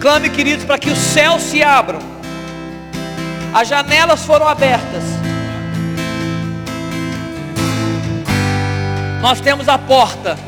[0.00, 1.98] Clame, queridos, para que os céus se abram
[3.52, 5.02] As janelas foram abertas.
[9.20, 10.47] Nós temos a porta.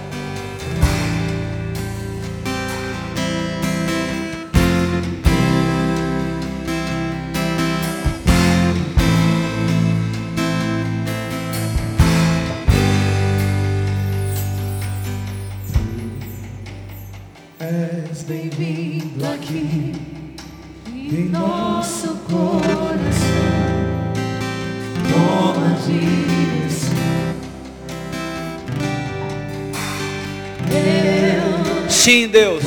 [32.01, 32.63] Sim, Deus.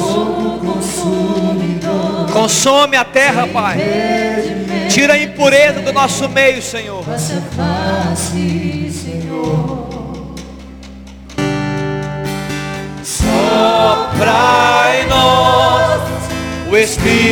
[2.32, 3.80] Consome a terra, Pai.
[4.90, 7.04] Tira a impureza do nosso meio, Senhor.
[13.04, 16.04] Sopra em nós
[16.70, 17.24] o Espírito.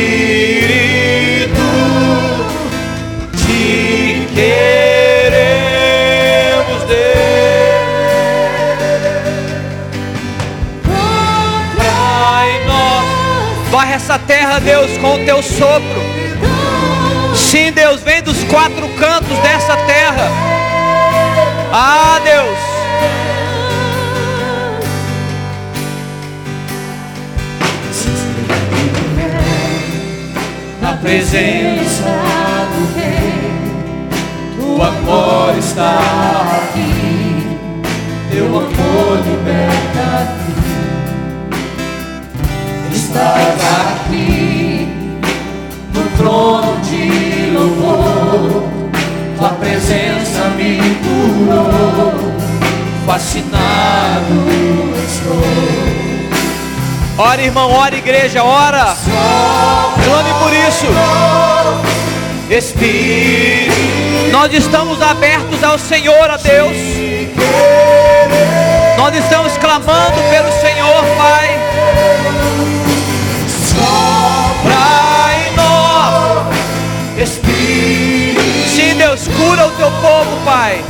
[3.46, 5.01] Te queremos,
[14.02, 16.02] essa terra, Deus, com o teu sopro.
[17.36, 20.28] Sim, Deus, vem dos quatro cantos dessa terra.
[21.72, 22.58] Ah, Deus.
[30.80, 32.02] Na presença
[32.74, 33.56] do Rei,
[34.58, 36.00] o amor está
[36.56, 37.56] aqui.
[38.32, 40.41] Teu amor liberta.
[43.12, 43.60] Estás
[43.90, 44.88] aqui
[45.92, 48.64] no trono de louvor.
[49.36, 52.32] Tua presença me curou.
[53.06, 54.32] Fascinado
[55.06, 55.44] estou.
[57.18, 58.96] Ora, irmão, ora, igreja, ora.
[60.04, 60.86] Clame por isso.
[62.48, 63.74] Espírito,
[64.32, 66.76] nós estamos abertos ao Senhor, a Deus.
[68.96, 71.60] Nós estamos clamando pelo Senhor, Pai.
[79.52, 80.84] Deus, cura o teu povo, Pai.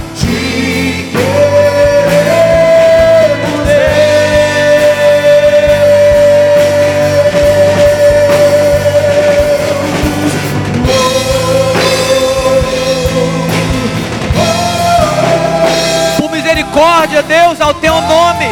[16.19, 18.47] Por misericórdia, Deus, ao teu nome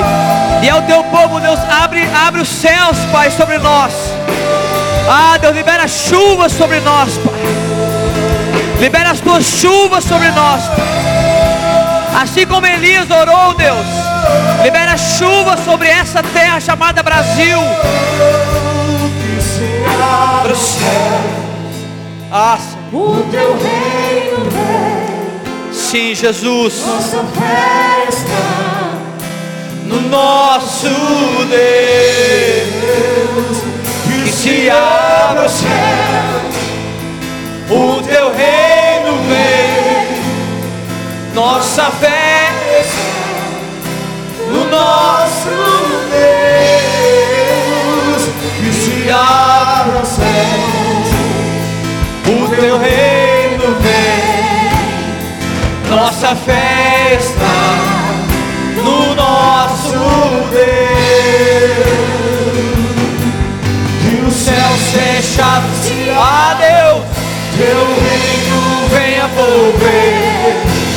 [0.62, 3.92] e ao teu povo, Deus, abre, abre os céus, Pai, sobre nós.
[5.08, 7.59] Ah, Deus, libera chuva sobre nós, Pai.
[8.80, 10.62] Libera as tuas chuvas sobre nós.
[12.20, 13.86] Assim como Elias orou, Deus,
[14.62, 17.58] libera chuva sobre essa terra chamada Brasil.
[20.42, 21.20] Para o céu.
[22.32, 22.58] Ah.
[22.92, 26.84] O teu reino vem, sim, Jesus.
[26.84, 28.30] nossa festa.
[29.84, 30.88] no nosso
[31.48, 32.68] Deus,
[34.24, 36.40] que se abra o céu,
[37.70, 38.69] o teu reino
[41.34, 42.30] nossa fé
[44.48, 45.48] no nosso
[46.90, 48.22] Deus,
[48.58, 50.24] que se abra o céu,
[52.26, 54.70] o teu reino vem,
[55.88, 57.49] nossa festa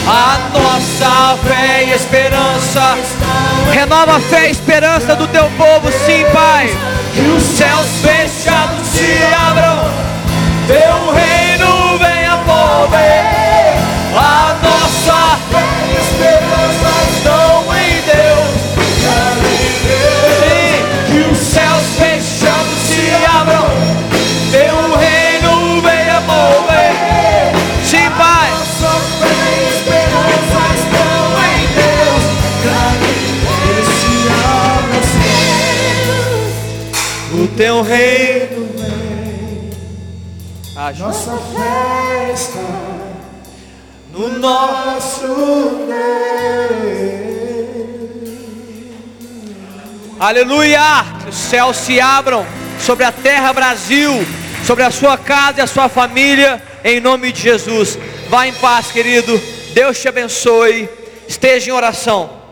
[0.06, 2.98] A nossa fé e esperança,
[3.72, 6.70] renova a fé e esperança do teu povo, sim, Pai.
[7.14, 9.18] Que os céus fechados se
[9.50, 9.73] abram,
[37.56, 39.70] teu reino vem.
[40.98, 42.60] Nossa festa
[44.12, 45.84] No nosso
[50.20, 50.80] Aleluia!
[51.22, 52.46] Que os céus se abram
[52.80, 54.26] sobre a terra Brasil,
[54.66, 58.00] sobre a sua casa e a sua família, em nome de Jesus.
[58.30, 59.40] Vá em paz, querido.
[59.74, 60.90] Deus te abençoe.
[61.28, 62.43] Esteja em oração.